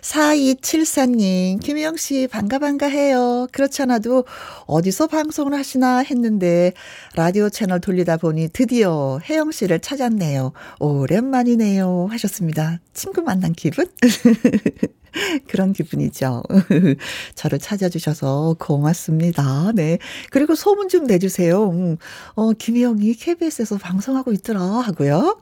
[0.03, 3.47] 4274님, 김혜영 씨 반가 반가 해요.
[3.53, 4.27] 그렇지 않아도
[4.67, 6.75] 어디서 방송을 하시나 했는데
[7.15, 10.53] 라디오 채널 돌리다 보니 드디어 혜영 씨를 찾았네요.
[10.79, 12.09] 오랜만이네요.
[12.11, 12.81] 하셨습니다.
[12.93, 13.87] 친구 만난 기분?
[15.49, 16.43] 그런 기분이죠.
[17.35, 19.73] 저를 찾아주셔서 고맙습니다.
[19.75, 19.99] 네.
[20.31, 21.71] 그리고 소문 좀 내주세요.
[21.71, 21.97] 음,
[22.35, 25.41] 어, 김희영이 KBS에서 방송하고 있더라 하고요.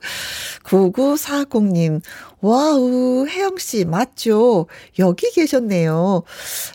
[0.65, 2.01] 9940님,
[2.47, 4.69] wow, 혜영씨, 맞죠?
[5.01, 6.23] 여기 계셨네요.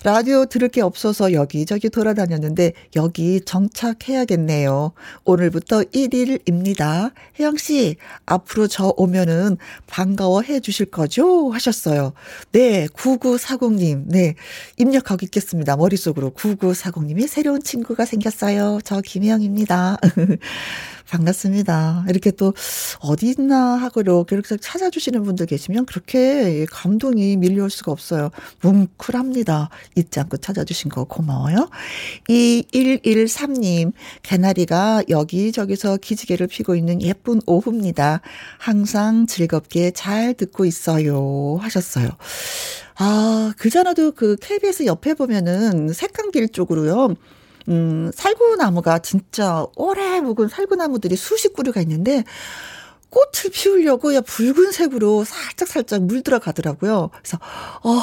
[0.03, 4.91] 라디오 들을 게 없어서 여기저기 돌아다녔는데, 여기 정착해야겠네요.
[5.23, 7.13] 오늘부터 1일입니다.
[7.39, 7.95] 혜영씨,
[8.25, 9.55] 앞으로 저 오면은
[9.87, 11.51] 반가워 해 주실 거죠?
[11.51, 12.11] 하셨어요.
[12.51, 14.35] 네, 9940님, 네,
[14.75, 15.77] 입력하고 있겠습니다.
[15.77, 18.79] 머릿속으로 9940님이 새로운 친구가 생겼어요.
[18.83, 19.99] 저 김혜영입니다.
[21.11, 22.05] 반갑습니다.
[22.07, 22.53] 이렇게 또
[23.01, 28.31] 어디 있나 하고 이렇게 찾아주시는 분들 계시면 그렇게 감동이 밀려올 수가 없어요.
[28.61, 29.69] 뭉클합니다.
[29.95, 31.69] 잊지 않고 찾아주신 거 고마워요.
[32.29, 33.91] 2113님,
[34.23, 38.21] 개나리가 여기저기서 기지개를 피고 있는 예쁜 오후입니다.
[38.57, 41.57] 항상 즐겁게 잘 듣고 있어요.
[41.59, 42.09] 하셨어요.
[42.95, 47.15] 아, 그전에도 그 KBS 옆에 보면은 색감길 쪽으로요.
[47.71, 52.23] 음, 살구나무가 진짜 오래 묵은 살구나무들이 수십 그루가 있는데
[53.09, 57.09] 꽃을 피우려고 야 붉은색으로 살짝 살짝 물 들어 가더라고요.
[57.13, 57.39] 그래서
[57.83, 57.99] 어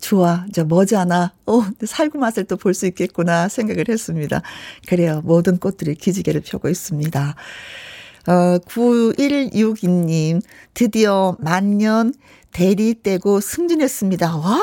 [0.00, 0.44] 좋아.
[0.50, 1.32] 이제 머지않아.
[1.46, 4.42] 어, 살구 맛을 또 볼 수 있겠구나 생각을 했습니다.
[4.86, 5.22] 그래요.
[5.24, 7.34] 모든 꽃들이 기지개를 펴고 있습니다.
[8.26, 10.42] 어, 9162님,
[10.74, 12.12] 드디어 만년
[12.52, 14.36] 대리 떼고 승진했습니다.
[14.36, 14.62] 와!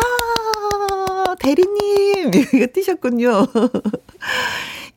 [1.39, 3.47] 대리님, 이거 뛰셨군요.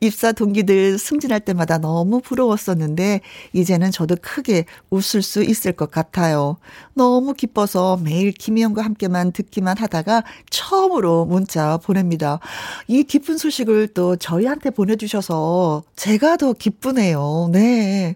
[0.01, 3.21] 입사 동기들 승진할 때마다 너무 부러웠었는데
[3.53, 6.57] 이제는 저도 크게 웃을 수 있을 것 같아요.
[6.93, 12.39] 너무 기뻐서 매일 김희영과 함께만 듣기만 하다가 처음으로 문자 보냅니다.
[12.87, 17.49] 이 기쁜 소식을 또 저희한테 보내주셔서 제가 더 기쁘네요.
[17.51, 18.15] 네.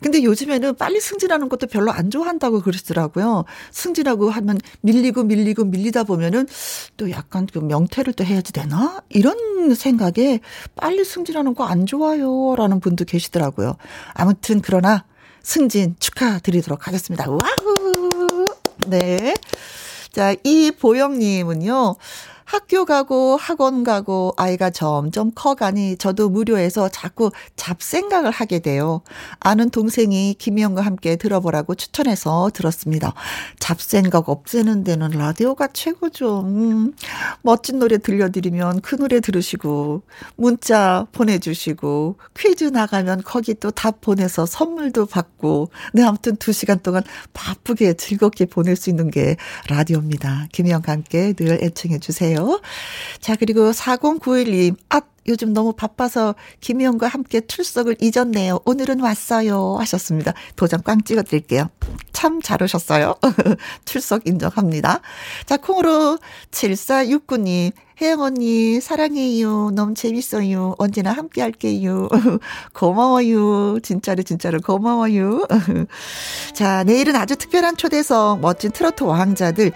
[0.00, 3.44] 근데 요즘에는 빨리 승진하는 것도 별로 안 좋아한다고 그러시더라고요.
[3.70, 6.46] 승진하고 하면 밀리고 밀리고 밀리다 보면은
[6.96, 9.02] 또 약간 그 명퇴를 또 해야지 되나?
[9.08, 10.40] 이런 생각에
[10.76, 12.54] 빨리 승진하는 거 안 좋아요.
[12.56, 13.76] 라는 분도 계시더라고요.
[14.14, 15.04] 아무튼 그러나
[15.42, 17.28] 승진 축하드리도록 하겠습니다.
[17.30, 18.46] wow!
[18.86, 19.34] 네.
[20.12, 21.96] 자, 이 보영님은요,
[22.52, 29.00] 학교 가고 학원 가고 아이가 점점 커가니 저도 무료해서 자꾸 잡생각을 하게 돼요.
[29.40, 33.14] 아는 동생이 김희영과 함께 들어보라고 추천해서 들었습니다.
[33.58, 36.40] 잡생각 없애는 데는 라디오가 최고죠.
[36.42, 36.92] 음,
[37.40, 40.02] 멋진 노래 들려드리면 그 노래 들으시고
[40.36, 47.02] 문자 보내주시고 퀴즈 나가면 거기 또 답 보내서 선물도 받고 네 아무튼 두 시간 동안
[47.32, 49.36] 바쁘게 즐겁게 보낼 수 있는 게
[49.70, 50.48] 라디오입니다.
[50.52, 52.60] 김희영과 함께 늘 애청해 주세 요.
[53.20, 58.58] 자, 그리고 4091님, 아, 요즘 너무 바빠서 김희영과 함께 출석을 잊었네요.
[58.64, 59.76] 오늘은 왔어요.
[59.78, 60.32] 하셨습니다.
[60.56, 61.70] 도장 꽝 찍어 드릴게요.
[62.12, 63.14] 참 잘 오셨어요.
[63.84, 65.00] 출석 인정합니다.
[65.46, 66.18] 자, 콩으로
[66.50, 67.72] 7469님,
[68.02, 69.70] 혜영 언니, 사랑해요.
[69.70, 70.74] 너무 재밌어요.
[70.78, 72.08] 언제나 함께 할게요.
[72.74, 73.78] 고마워요.
[73.78, 75.46] 진짜로, 진짜로 고마워요.
[76.52, 79.70] 자, 내일은 아주 특별한 초대석, 멋진 트로트 왕자들,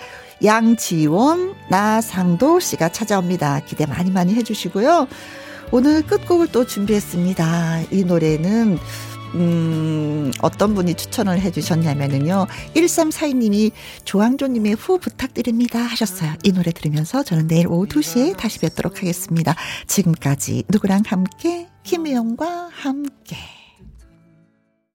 [0.45, 3.61] 양지원, 나상도 씨가 찾아옵니다.
[3.61, 5.07] 기대 많이 많이 해주시고요.
[5.71, 7.83] 오늘 끝곡을 또 준비했습니다.
[7.93, 8.79] 이 노래는
[9.35, 13.73] 음, 어떤 분이 추천을 해 주셨냐면은요, 1342님이
[14.05, 16.35] 조항조님의 후 부탁드립니다 하셨어요.
[16.43, 19.55] 이 노래 들으면서 저는 내일 오후 2시에 다시 뵙도록 하겠습니다.
[19.87, 23.56] 지금까지 누구랑 함께, 김혜영과 함께.